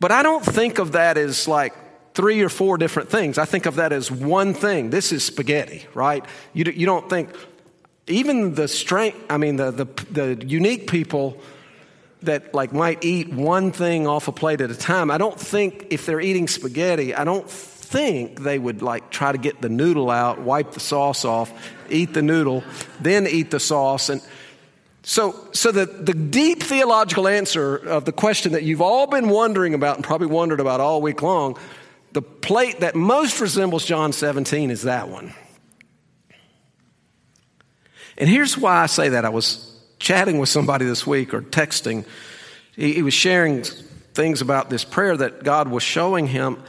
But 0.00 0.12
I 0.12 0.22
don't 0.22 0.44
think 0.44 0.78
of 0.78 0.92
that 0.92 1.16
as 1.16 1.46
like 1.46 1.74
three 2.14 2.42
or 2.42 2.48
four 2.48 2.76
different 2.76 3.08
things. 3.08 3.38
I 3.38 3.44
think 3.44 3.66
of 3.66 3.76
that 3.76 3.92
as 3.92 4.10
one 4.10 4.52
thing. 4.52 4.90
This 4.90 5.12
is 5.12 5.24
spaghetti, 5.24 5.86
right? 5.94 6.24
You, 6.52 6.64
you 6.74 6.86
don't 6.86 7.08
think, 7.08 7.30
even 8.06 8.54
the 8.54 8.68
strength, 8.68 9.18
I 9.30 9.38
mean, 9.38 9.56
the, 9.56 9.70
the, 9.70 9.84
the 10.10 10.46
unique 10.46 10.90
people 10.90 11.40
that 12.22 12.54
like 12.54 12.72
might 12.72 13.04
eat 13.04 13.32
one 13.32 13.72
thing 13.72 14.06
off 14.06 14.28
a 14.28 14.32
plate 14.32 14.60
at 14.60 14.70
a 14.70 14.76
time, 14.76 15.10
I 15.10 15.18
don't 15.18 15.38
think 15.38 15.86
if 15.90 16.06
they're 16.06 16.20
eating 16.20 16.48
spaghetti, 16.48 17.14
I 17.14 17.24
don't 17.24 17.48
think 17.92 18.40
they 18.40 18.58
would 18.58 18.80
like 18.80 19.10
try 19.10 19.30
to 19.30 19.38
get 19.38 19.60
the 19.60 19.68
noodle 19.68 20.10
out, 20.10 20.40
wipe 20.40 20.72
the 20.72 20.80
sauce 20.80 21.26
off, 21.26 21.52
eat 21.90 22.14
the 22.14 22.22
noodle, 22.22 22.64
then 23.00 23.26
eat 23.26 23.50
the 23.50 23.60
sauce. 23.60 24.08
And 24.08 24.22
so, 25.02 25.48
so 25.52 25.70
the, 25.70 25.84
the 25.84 26.14
deep 26.14 26.62
theological 26.62 27.28
answer 27.28 27.76
of 27.76 28.06
the 28.06 28.12
question 28.12 28.52
that 28.52 28.62
you've 28.62 28.80
all 28.80 29.06
been 29.06 29.28
wondering 29.28 29.74
about 29.74 29.96
and 29.96 30.04
probably 30.04 30.28
wondered 30.28 30.58
about 30.58 30.80
all 30.80 31.02
week 31.02 31.20
long, 31.20 31.58
the 32.12 32.22
plate 32.22 32.80
that 32.80 32.94
most 32.94 33.40
resembles 33.40 33.84
John 33.84 34.12
17 34.12 34.70
is 34.70 34.82
that 34.82 35.08
one. 35.08 35.34
And 38.16 38.28
here's 38.28 38.56
why 38.56 38.82
I 38.82 38.86
say 38.86 39.10
that. 39.10 39.26
I 39.26 39.30
was 39.30 39.78
chatting 39.98 40.38
with 40.38 40.48
somebody 40.48 40.86
this 40.86 41.06
week 41.06 41.34
or 41.34 41.42
texting. 41.42 42.06
He, 42.74 42.94
he 42.94 43.02
was 43.02 43.14
sharing 43.14 43.64
things 44.14 44.40
about 44.40 44.70
this 44.70 44.84
prayer 44.84 45.16
that 45.16 45.44
God 45.44 45.68
was 45.68 45.82
showing 45.82 46.26
him. 46.26 46.62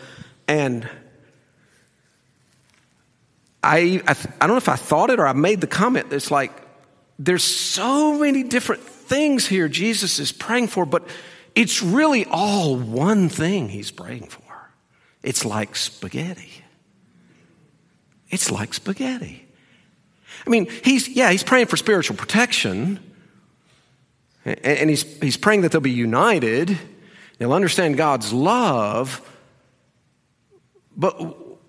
And 0.47 0.89
I, 3.63 4.01
I, 4.05 4.11
I 4.11 4.47
don't 4.47 4.49
know 4.49 4.57
if 4.57 4.69
I 4.69 4.75
thought 4.75 5.09
it 5.09 5.19
or 5.19 5.25
I 5.25 5.33
made 5.33 5.61
the 5.61 5.67
comment. 5.67 6.11
It's 6.11 6.29
like, 6.29 6.51
there's 7.17 7.43
so 7.43 8.19
many 8.19 8.43
different 8.43 8.83
things 8.83 9.47
here 9.47 9.67
Jesus 9.67 10.19
is 10.19 10.31
praying 10.31 10.67
for, 10.67 10.85
but 10.85 11.07
it's 11.55 11.81
really 11.81 12.25
all 12.25 12.75
one 12.75 13.29
thing 13.29 13.69
he's 13.69 13.91
praying 13.91 14.27
for. 14.27 14.41
It's 15.21 15.45
like 15.45 15.75
spaghetti. 15.75 16.51
It's 18.29 18.51
like 18.51 18.73
spaghetti. 18.73 19.47
I 20.45 20.49
mean, 20.49 20.67
he's, 20.83 21.07
yeah, 21.07 21.31
he's 21.31 21.43
praying 21.43 21.67
for 21.67 21.77
spiritual 21.77 22.17
protection, 22.17 22.99
and 24.43 24.89
he's, 24.89 25.03
he's 25.21 25.37
praying 25.37 25.61
that 25.61 25.71
they'll 25.71 25.79
be 25.79 25.91
united, 25.91 26.77
they'll 27.37 27.53
understand 27.53 27.95
God's 27.95 28.33
love, 28.33 29.21
but 30.97 31.13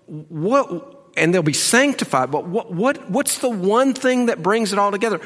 what, 0.09 0.94
and 1.15 1.33
they'll 1.33 1.43
be 1.43 1.53
sanctified. 1.53 2.31
But 2.31 2.45
what, 2.47 2.71
what, 2.71 3.09
what's 3.09 3.39
the 3.39 3.49
one 3.49 3.93
thing 3.93 4.27
that 4.27 4.41
brings 4.41 4.73
it 4.73 4.79
all 4.79 4.91
together? 4.91 5.21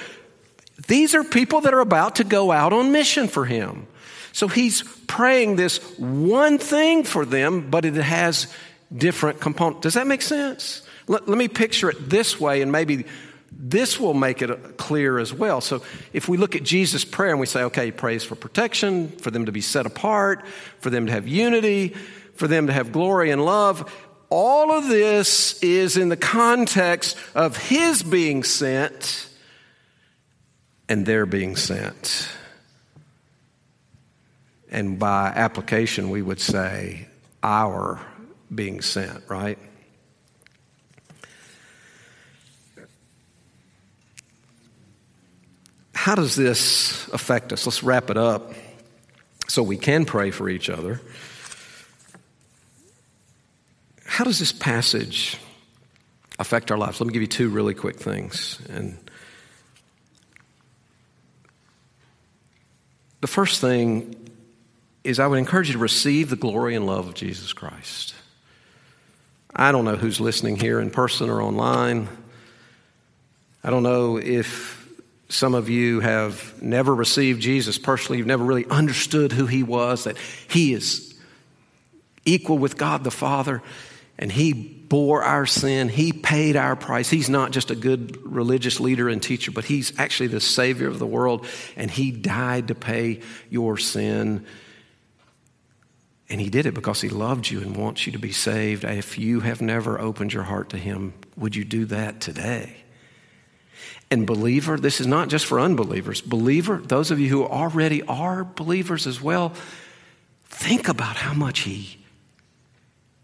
These 0.87 1.15
are 1.15 1.23
people 1.23 1.61
that 1.61 1.73
are 1.73 1.79
about 1.81 2.15
to 2.15 2.23
go 2.23 2.51
out 2.51 2.73
on 2.73 2.91
mission 2.91 3.27
for 3.27 3.45
him. 3.45 3.87
So 4.31 4.47
he's 4.47 4.83
praying 5.07 5.55
this 5.55 5.77
one 5.97 6.57
thing 6.57 7.03
for 7.03 7.25
them, 7.25 7.69
but 7.69 7.85
it 7.85 7.95
has 7.95 8.47
different 8.95 9.39
components. 9.39 9.81
Does 9.81 9.93
that 9.95 10.07
make 10.07 10.21
sense? 10.21 10.83
Let, 11.07 11.27
let 11.27 11.37
me 11.37 11.47
picture 11.47 11.89
it 11.89 12.09
this 12.09 12.39
way, 12.39 12.61
and 12.61 12.71
maybe 12.71 13.05
this 13.51 13.99
will 13.99 14.13
make 14.13 14.41
it 14.41 14.77
clear 14.77 15.19
as 15.19 15.33
well. 15.33 15.59
So 15.59 15.81
if 16.13 16.29
we 16.29 16.37
look 16.37 16.55
at 16.55 16.63
Jesus' 16.63 17.03
prayer 17.03 17.31
and 17.31 17.39
we 17.39 17.45
say, 17.45 17.63
okay, 17.63 17.85
he 17.85 17.91
prays 17.91 18.23
for 18.23 18.35
protection, 18.35 19.09
for 19.09 19.31
them 19.31 19.47
to 19.47 19.51
be 19.51 19.61
set 19.61 19.85
apart, 19.85 20.45
for 20.79 20.89
them 20.89 21.07
to 21.07 21.11
have 21.11 21.27
unity, 21.27 21.89
for 22.35 22.47
them 22.47 22.67
to 22.67 22.73
have 22.73 22.91
glory 22.91 23.31
and 23.31 23.43
love, 23.43 23.91
all 24.29 24.71
of 24.71 24.87
this 24.87 25.61
is 25.63 25.97
in 25.97 26.09
the 26.09 26.17
context 26.17 27.17
of 27.33 27.57
his 27.57 28.03
being 28.03 28.43
sent 28.43 29.27
and 30.87 31.05
their 31.05 31.25
being 31.25 31.55
sent. 31.55 32.29
And 34.71 34.99
by 34.99 35.27
application, 35.27 36.09
we 36.09 36.21
would 36.21 36.39
say 36.39 37.07
our 37.41 37.99
being 38.53 38.81
sent, 38.81 39.23
right? 39.27 39.57
How 45.93 46.15
does 46.15 46.35
this 46.35 47.07
affect 47.09 47.51
us? 47.51 47.65
Let's 47.65 47.83
wrap 47.83 48.09
it 48.09 48.17
up 48.17 48.53
so 49.47 49.63
we 49.63 49.77
can 49.77 50.05
pray 50.05 50.31
for 50.31 50.47
each 50.47 50.69
other. 50.69 51.01
How 54.19 54.25
does 54.25 54.37
this 54.37 54.51
passage 54.51 55.37
affect 56.39 56.71
our 56.71 56.77
lives? 56.77 56.99
Let 56.99 57.07
me 57.07 57.13
give 57.13 57.21
you 57.21 57.27
two 57.29 57.47
really 57.47 57.73
quick 57.73 57.95
things. 57.95 58.59
And 58.67 58.97
the 63.21 63.27
first 63.27 63.61
thing 63.61 64.13
is 65.05 65.21
I 65.21 65.27
would 65.27 65.39
encourage 65.39 65.67
you 65.69 65.73
to 65.75 65.79
receive 65.79 66.29
the 66.29 66.35
glory 66.35 66.75
and 66.75 66.85
love 66.85 67.07
of 67.07 67.13
Jesus 67.13 67.53
Christ. 67.53 68.13
I 69.55 69.71
don't 69.71 69.85
know 69.85 69.95
who's 69.95 70.19
listening 70.19 70.57
here 70.57 70.81
in 70.81 70.91
person 70.91 71.29
or 71.29 71.41
online. 71.41 72.09
I 73.63 73.69
don't 73.69 73.83
know 73.83 74.17
if 74.17 74.85
some 75.29 75.55
of 75.55 75.69
you 75.69 76.01
have 76.01 76.61
never 76.61 76.93
received 76.93 77.41
Jesus 77.41 77.77
personally, 77.77 78.17
you've 78.17 78.27
never 78.27 78.43
really 78.43 78.65
understood 78.65 79.31
who 79.31 79.45
he 79.45 79.63
was, 79.63 80.03
that 80.03 80.17
he 80.49 80.73
is 80.73 81.17
equal 82.25 82.57
with 82.57 82.75
God 82.75 83.05
the 83.05 83.11
Father, 83.11 83.63
and 84.19 84.29
he 84.29 84.51
bore 84.51 85.23
our 85.23 85.45
sin. 85.45 85.87
He 85.87 86.11
paid 86.11 86.57
our 86.57 86.75
price. 86.75 87.09
He's 87.09 87.29
not 87.29 87.51
just 87.51 87.71
a 87.71 87.75
good 87.75 88.17
religious 88.23 88.79
leader 88.79 89.07
and 89.07 89.23
teacher, 89.23 89.49
but 89.49 89.63
he's 89.63 89.97
actually 89.97 90.27
the 90.27 90.41
Savior 90.41 90.87
of 90.87 90.99
the 90.99 91.07
world, 91.07 91.47
and 91.77 91.89
he 91.89 92.11
died 92.11 92.67
to 92.67 92.75
pay 92.75 93.21
your 93.49 93.77
sin. 93.77 94.45
And 96.29 96.41
he 96.41 96.49
did 96.49 96.65
it 96.65 96.73
because 96.73 97.01
he 97.01 97.09
loved 97.09 97.49
you 97.49 97.61
and 97.61 97.75
wants 97.75 98.05
you 98.05 98.11
to 98.11 98.19
be 98.19 98.33
saved. 98.33 98.83
If 98.83 99.17
you 99.17 99.39
have 99.39 99.61
never 99.61 99.99
opened 99.99 100.33
your 100.33 100.43
heart 100.43 100.69
to 100.71 100.77
him, 100.77 101.13
would 101.37 101.55
you 101.55 101.63
do 101.63 101.85
that 101.85 102.19
today? 102.19 102.75
And 104.11 104.27
believer, 104.27 104.77
this 104.77 104.99
is 104.99 105.07
not 105.07 105.29
just 105.29 105.45
for 105.45 105.61
unbelievers. 105.61 106.19
Believer, 106.19 106.77
those 106.77 107.09
of 107.09 107.19
you 107.19 107.29
who 107.29 107.45
already 107.45 108.03
are 108.03 108.43
believers 108.43 109.07
as 109.07 109.21
well, 109.21 109.53
think 110.45 110.89
about 110.89 111.15
how 111.15 111.33
much 111.33 111.59
He 111.59 111.98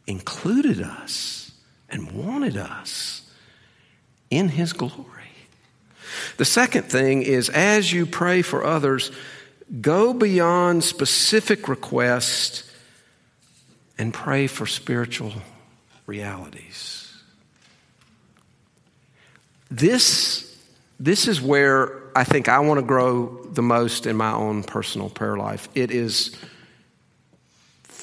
included 0.08 0.82
us 0.82 1.51
and 1.89 2.12
wanted 2.12 2.58
us 2.58 3.30
in 4.30 4.49
His 4.49 4.74
glory. 4.74 5.12
The 6.38 6.45
second 6.45 6.84
thing 6.84 7.24
is 7.24 7.49
as 7.49 7.91
you 7.91 8.06
pray 8.06 8.41
for 8.41 8.64
others, 8.64 9.12
go 9.82 10.14
beyond 10.14 10.84
specific 10.84 11.68
requests 11.68 12.70
and 13.97 14.14
pray 14.14 14.47
for 14.47 14.66
spiritual 14.66 15.34
realities. 16.06 17.14
This 19.72 20.43
this 20.99 21.28
is 21.28 21.41
where 21.41 22.03
I 22.16 22.24
think 22.24 22.47
I 22.47 22.60
want 22.60 22.80
to 22.80 22.86
grow 22.86 23.43
the 23.51 23.62
most 23.62 24.06
in 24.06 24.16
my 24.16 24.32
own 24.32 24.64
personal 24.64 25.10
prayer 25.10 25.36
life. 25.36 25.68
It 25.76 25.91
is 25.91 26.36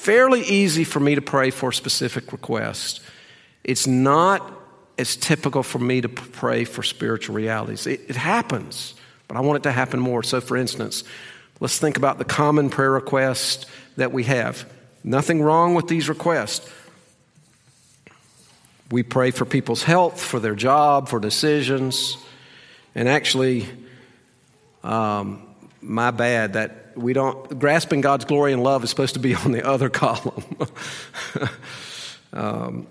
fairly 0.03 0.41
easy 0.41 0.83
for 0.83 0.99
me 0.99 1.15
to 1.15 1.21
pray 1.21 1.49
for 1.49 1.71
specific 1.71 2.33
requests. 2.33 2.99
It's 3.63 3.87
not 3.87 4.51
as 4.97 5.15
typical 5.15 5.63
for 5.63 5.79
me 5.79 6.01
to 6.01 6.09
pray 6.09 6.65
for 6.65 6.83
spiritual 6.83 7.35
realities. 7.37 7.87
It, 7.87 8.01
it 8.09 8.17
happens, 8.17 8.95
but 9.29 9.37
I 9.37 9.39
want 9.39 9.57
it 9.57 9.63
to 9.63 9.71
happen 9.71 10.01
more. 10.01 10.21
So, 10.21 10.41
for 10.41 10.57
instance, 10.57 11.05
let's 11.61 11.79
think 11.79 11.95
about 11.95 12.17
the 12.17 12.25
common 12.25 12.69
prayer 12.69 12.91
requests 12.91 13.65
that 13.95 14.11
we 14.11 14.25
have. 14.25 14.69
Nothing 15.05 15.41
wrong 15.41 15.73
with 15.73 15.87
these 15.87 16.09
requests. 16.09 16.69
We 18.91 19.03
pray 19.03 19.31
for 19.31 19.45
people's 19.45 19.83
health, 19.83 20.21
for 20.21 20.41
their 20.41 20.55
job, 20.55 21.07
for 21.07 21.21
decisions. 21.21 22.17
And 22.93 23.07
actually, 23.07 23.67
um, 24.83 25.43
my 25.81 26.11
bad 26.11 26.53
we 26.95 27.13
don't, 27.13 27.59
grasping 27.59 28.01
God's 28.01 28.25
glory 28.25 28.53
and 28.53 28.63
love 28.63 28.83
is 28.83 28.89
supposed 28.89 29.13
to 29.15 29.19
be 29.19 29.35
on 29.45 29.51
the 29.51 29.65
other 29.65 29.89
column. 29.89 30.43
um, 32.33 32.87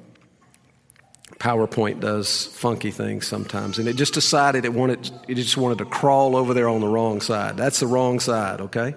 PowerPoint 1.39 2.01
does 2.01 2.47
funky 2.47 2.93
things 2.93 3.27
sometimes, 3.27 3.79
and 3.79 3.89
it 3.89 3.97
just 3.97 4.15
decided 4.15 4.65
it 4.65 4.73
wanted, 4.73 5.11
it 5.27 5.35
just 5.35 5.57
wanted 5.57 5.79
to 5.79 5.85
crawl 5.85 6.37
over 6.37 6.55
there 6.55 6.69
on 6.69 6.81
the 6.81 6.87
wrong 6.87 7.21
side. 7.21 7.57
That's 7.57 7.81
the 7.81 7.87
wrong 7.87 8.21
side, 8.21 8.61
okay? 8.61 8.95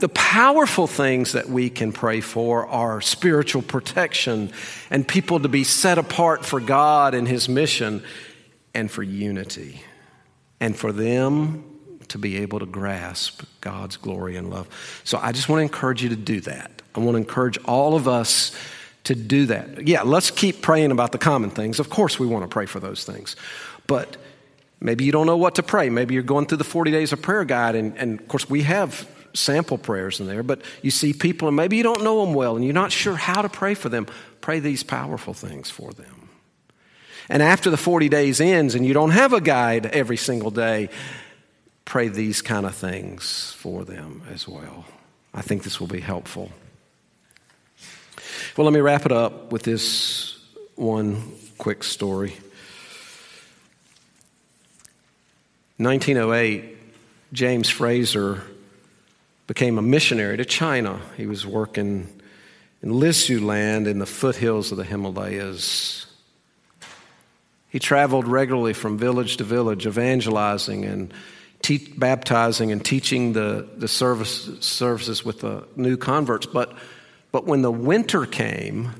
The 0.00 0.08
powerful 0.10 0.86
things 0.86 1.32
that 1.32 1.48
we 1.48 1.70
can 1.70 1.92
pray 1.92 2.20
for 2.20 2.66
are 2.66 3.00
spiritual 3.00 3.62
protection 3.62 4.52
and 4.90 5.08
people 5.08 5.40
to 5.40 5.48
be 5.48 5.64
set 5.64 5.96
apart 5.96 6.44
for 6.44 6.60
God 6.60 7.14
and 7.14 7.26
His 7.26 7.48
mission 7.48 8.02
and 8.74 8.90
for 8.90 9.02
unity, 9.02 9.80
and 10.60 10.76
for 10.76 10.92
them 10.92 11.73
to 12.08 12.18
be 12.18 12.38
able 12.38 12.58
to 12.60 12.66
grasp 12.66 13.42
God's 13.60 13.96
glory 13.96 14.36
and 14.36 14.50
love. 14.50 14.68
So 15.04 15.18
I 15.18 15.32
just 15.32 15.48
want 15.48 15.60
to 15.60 15.62
encourage 15.62 16.02
you 16.02 16.08
to 16.10 16.16
do 16.16 16.40
that. 16.40 16.82
I 16.94 17.00
want 17.00 17.12
to 17.12 17.18
encourage 17.18 17.58
all 17.64 17.94
of 17.94 18.06
us 18.06 18.56
to 19.04 19.14
do 19.14 19.46
that. 19.46 19.86
Yeah, 19.86 20.02
let's 20.02 20.30
keep 20.30 20.62
praying 20.62 20.90
about 20.90 21.12
the 21.12 21.18
common 21.18 21.50
things. 21.50 21.78
Of 21.78 21.90
course, 21.90 22.18
we 22.18 22.26
want 22.26 22.44
to 22.44 22.48
pray 22.48 22.66
for 22.66 22.80
those 22.80 23.04
things. 23.04 23.36
But 23.86 24.16
maybe 24.80 25.04
you 25.04 25.12
don't 25.12 25.26
know 25.26 25.36
what 25.36 25.56
to 25.56 25.62
pray. 25.62 25.90
Maybe 25.90 26.14
you're 26.14 26.22
going 26.22 26.46
through 26.46 26.58
the 26.58 26.64
40 26.64 26.90
days 26.90 27.12
of 27.12 27.20
prayer 27.20 27.44
guide, 27.44 27.74
and, 27.74 27.96
and 27.98 28.20
of 28.20 28.28
course, 28.28 28.48
we 28.48 28.62
have 28.62 29.08
sample 29.34 29.76
prayers 29.76 30.20
in 30.20 30.26
there, 30.26 30.42
but 30.42 30.62
you 30.80 30.90
see 30.90 31.12
people 31.12 31.48
and 31.48 31.56
maybe 31.56 31.76
you 31.76 31.82
don't 31.82 32.02
know 32.02 32.24
them 32.24 32.34
well 32.34 32.56
and 32.56 32.64
you're 32.64 32.72
not 32.72 32.92
sure 32.92 33.16
how 33.16 33.42
to 33.42 33.48
pray 33.48 33.74
for 33.74 33.88
them. 33.88 34.06
Pray 34.40 34.60
these 34.60 34.82
powerful 34.82 35.34
things 35.34 35.68
for 35.68 35.92
them. 35.92 36.28
And 37.28 37.42
after 37.42 37.70
the 37.70 37.76
40 37.76 38.08
days 38.08 38.40
ends 38.40 38.74
and 38.74 38.86
you 38.86 38.94
don't 38.94 39.10
have 39.10 39.32
a 39.32 39.40
guide 39.40 39.86
every 39.86 40.16
single 40.16 40.50
day, 40.50 40.88
pray 41.84 42.08
these 42.08 42.42
kind 42.42 42.66
of 42.66 42.74
things 42.74 43.52
for 43.58 43.84
them 43.84 44.22
as 44.32 44.48
well. 44.48 44.84
I 45.32 45.42
think 45.42 45.62
this 45.62 45.80
will 45.80 45.86
be 45.86 46.00
helpful. 46.00 46.50
Well, 48.56 48.64
let 48.64 48.72
me 48.72 48.80
wrap 48.80 49.04
it 49.06 49.12
up 49.12 49.52
with 49.52 49.62
this 49.62 50.38
one 50.76 51.32
quick 51.58 51.82
story. 51.82 52.36
1908, 55.78 56.76
James 57.32 57.68
Fraser 57.68 58.42
became 59.46 59.76
a 59.76 59.82
missionary 59.82 60.36
to 60.36 60.44
China. 60.44 61.00
He 61.16 61.26
was 61.26 61.44
working 61.44 62.08
in 62.82 62.90
Lisu 62.90 63.44
land 63.44 63.86
in 63.86 63.98
the 63.98 64.06
foothills 64.06 64.70
of 64.70 64.78
the 64.78 64.84
Himalayas. 64.84 66.06
He 67.68 67.80
traveled 67.80 68.28
regularly 68.28 68.72
from 68.72 68.98
village 68.98 69.38
to 69.38 69.44
village, 69.44 69.86
evangelizing 69.86 70.84
and 70.84 71.12
baptizing 71.96 72.72
and 72.72 72.84
teaching 72.84 73.32
the, 73.32 73.68
the 73.76 73.88
service, 73.88 74.50
services 74.60 75.24
with 75.24 75.40
the 75.40 75.66
new 75.76 75.96
converts. 75.96 76.46
But, 76.46 76.72
but 77.32 77.46
when 77.46 77.62
the 77.62 77.70
winter 77.70 78.26
came, 78.26 78.90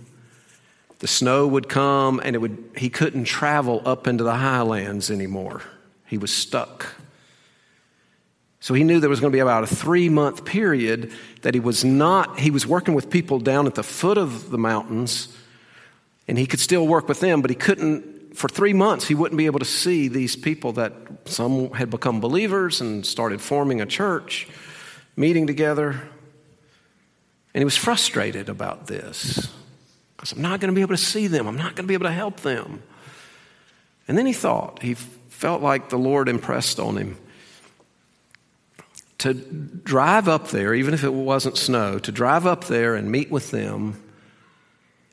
the 0.98 1.06
snow 1.06 1.46
would 1.46 1.68
come 1.68 2.20
and 2.24 2.34
it 2.34 2.38
would, 2.38 2.72
he 2.76 2.88
couldn't 2.88 3.24
travel 3.24 3.82
up 3.84 4.06
into 4.06 4.24
the 4.24 4.34
highlands 4.34 5.10
anymore. 5.10 5.62
He 6.06 6.18
was 6.18 6.32
stuck. 6.32 6.86
So 8.60 8.72
he 8.72 8.82
knew 8.82 8.98
there 8.98 9.10
was 9.10 9.20
going 9.20 9.30
to 9.30 9.36
be 9.36 9.40
about 9.40 9.64
a 9.64 9.66
three 9.66 10.08
month 10.08 10.46
period 10.46 11.12
that 11.42 11.52
he 11.52 11.60
was 11.60 11.84
not, 11.84 12.38
he 12.38 12.50
was 12.50 12.66
working 12.66 12.94
with 12.94 13.10
people 13.10 13.38
down 13.38 13.66
at 13.66 13.74
the 13.74 13.82
foot 13.82 14.16
of 14.16 14.50
the 14.50 14.56
mountains, 14.56 15.36
and 16.26 16.38
he 16.38 16.46
could 16.46 16.60
still 16.60 16.86
work 16.86 17.06
with 17.06 17.20
them, 17.20 17.42
but 17.42 17.50
he 17.50 17.56
couldn't 17.56 18.13
for 18.34 18.48
three 18.48 18.72
months, 18.72 19.06
he 19.06 19.14
wouldn't 19.14 19.38
be 19.38 19.46
able 19.46 19.60
to 19.60 19.64
see 19.64 20.08
these 20.08 20.36
people 20.36 20.72
that 20.72 20.92
some 21.24 21.70
had 21.72 21.90
become 21.90 22.20
believers 22.20 22.80
and 22.80 23.06
started 23.06 23.40
forming 23.40 23.80
a 23.80 23.86
church, 23.86 24.48
meeting 25.16 25.46
together. 25.46 25.90
And 27.52 27.60
he 27.60 27.64
was 27.64 27.76
frustrated 27.76 28.48
about 28.48 28.86
this 28.86 29.48
because 30.16 30.32
I'm 30.32 30.42
not 30.42 30.60
going 30.60 30.72
to 30.72 30.74
be 30.74 30.80
able 30.80 30.96
to 30.96 31.02
see 31.02 31.28
them, 31.28 31.46
I'm 31.46 31.56
not 31.56 31.76
going 31.76 31.84
to 31.84 31.88
be 31.88 31.94
able 31.94 32.06
to 32.06 32.12
help 32.12 32.40
them. 32.40 32.82
And 34.08 34.18
then 34.18 34.26
he 34.26 34.32
thought, 34.32 34.82
he 34.82 34.94
felt 34.94 35.62
like 35.62 35.88
the 35.88 35.98
Lord 35.98 36.28
impressed 36.28 36.78
on 36.78 36.96
him 36.96 37.16
to 39.18 39.32
drive 39.32 40.28
up 40.28 40.48
there, 40.48 40.74
even 40.74 40.92
if 40.92 41.04
it 41.04 41.12
wasn't 41.12 41.56
snow, 41.56 41.98
to 41.98 42.12
drive 42.12 42.46
up 42.46 42.64
there 42.64 42.94
and 42.94 43.10
meet 43.10 43.30
with 43.30 43.50
them, 43.50 44.02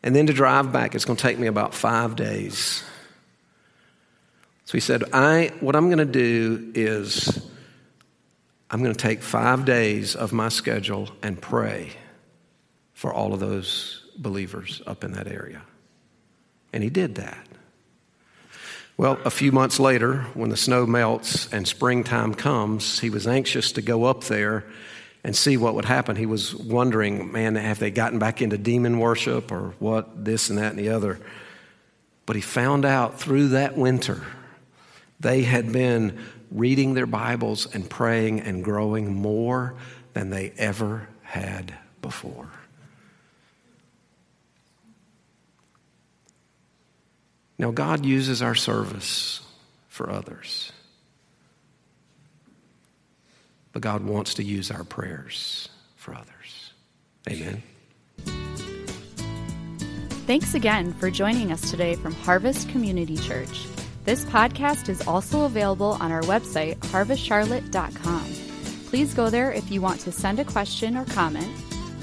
and 0.03 0.15
then 0.15 0.27
to 0.27 0.33
drive 0.33 0.73
back. 0.73 0.95
It's 0.95 1.05
going 1.05 1.15
to 1.15 1.21
take 1.21 1.39
me 1.39 1.47
about 1.47 1.73
five 1.73 2.15
days. 2.15 2.83
So 4.71 4.77
he 4.77 4.79
said, 4.79 5.03
I, 5.11 5.51
What 5.59 5.75
I'm 5.75 5.87
going 5.87 5.97
to 5.97 6.05
do 6.05 6.71
is 6.73 7.45
I'm 8.69 8.81
going 8.81 8.95
to 8.95 8.97
take 8.97 9.21
five 9.21 9.65
days 9.65 10.15
of 10.15 10.31
my 10.31 10.47
schedule 10.47 11.09
and 11.21 11.41
pray 11.41 11.89
for 12.93 13.13
all 13.13 13.33
of 13.33 13.41
those 13.41 14.05
believers 14.15 14.81
up 14.87 15.03
in 15.03 15.11
that 15.11 15.27
area. 15.27 15.61
And 16.71 16.81
he 16.81 16.89
did 16.89 17.15
that. 17.15 17.45
Well, 18.95 19.19
a 19.25 19.29
few 19.29 19.51
months 19.51 19.77
later, 19.77 20.21
when 20.35 20.49
the 20.49 20.55
snow 20.55 20.85
melts 20.85 21.51
and 21.51 21.67
springtime 21.67 22.33
comes, 22.33 22.97
he 22.97 23.09
was 23.09 23.27
anxious 23.27 23.73
to 23.73 23.81
go 23.81 24.05
up 24.05 24.23
there 24.23 24.63
and 25.21 25.35
see 25.35 25.57
what 25.57 25.75
would 25.75 25.83
happen. 25.83 26.15
He 26.15 26.25
was 26.25 26.55
wondering, 26.55 27.29
man, 27.33 27.55
have 27.55 27.79
they 27.79 27.91
gotten 27.91 28.19
back 28.19 28.41
into 28.41 28.57
demon 28.57 28.99
worship 28.99 29.51
or 29.51 29.73
what, 29.79 30.23
this 30.23 30.49
and 30.49 30.59
that 30.59 30.69
and 30.69 30.79
the 30.79 30.91
other. 30.91 31.19
But 32.25 32.37
he 32.37 32.41
found 32.41 32.85
out 32.85 33.19
through 33.19 33.49
that 33.49 33.75
winter, 33.75 34.25
they 35.21 35.43
had 35.43 35.71
been 35.71 36.17
reading 36.51 36.93
their 36.95 37.05
Bibles 37.05 37.73
and 37.73 37.89
praying 37.89 38.41
and 38.41 38.63
growing 38.63 39.13
more 39.15 39.75
than 40.13 40.29
they 40.29 40.51
ever 40.57 41.07
had 41.21 41.73
before. 42.01 42.49
Now, 47.57 47.71
God 47.71 48.05
uses 48.05 48.41
our 48.41 48.55
service 48.55 49.41
for 49.87 50.09
others. 50.09 50.71
But 53.71 53.83
God 53.83 54.03
wants 54.03 54.33
to 54.35 54.43
use 54.43 54.71
our 54.71 54.83
prayers 54.83 55.69
for 55.95 56.15
others. 56.15 56.73
Amen. 57.29 57.61
Thanks 60.25 60.55
again 60.55 60.93
for 60.93 61.11
joining 61.11 61.51
us 61.51 61.69
today 61.69 61.95
from 61.95 62.13
Harvest 62.13 62.67
Community 62.69 63.17
Church. 63.17 63.65
This 64.03 64.25
podcast 64.25 64.89
is 64.89 65.07
also 65.07 65.45
available 65.45 65.97
on 66.01 66.11
our 66.11 66.23
website, 66.23 66.77
harvestcharlotte.com. 66.79 68.25
Please 68.87 69.13
go 69.13 69.29
there 69.29 69.51
if 69.51 69.71
you 69.71 69.79
want 69.79 69.99
to 70.01 70.11
send 70.11 70.39
a 70.39 70.45
question 70.45 70.97
or 70.97 71.05
comment, 71.05 71.51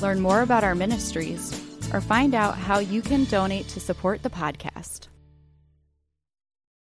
learn 0.01 0.21
more 0.21 0.43
about 0.43 0.63
our 0.63 0.77
ministries, 0.77 1.53
or 1.93 2.01
find 2.01 2.35
out 2.35 2.57
how 2.57 2.79
you 2.79 3.03
can 3.03 3.25
donate 3.25 3.67
to 3.69 3.81
support 3.81 4.23
the 4.23 4.31
podcast. 4.31 5.09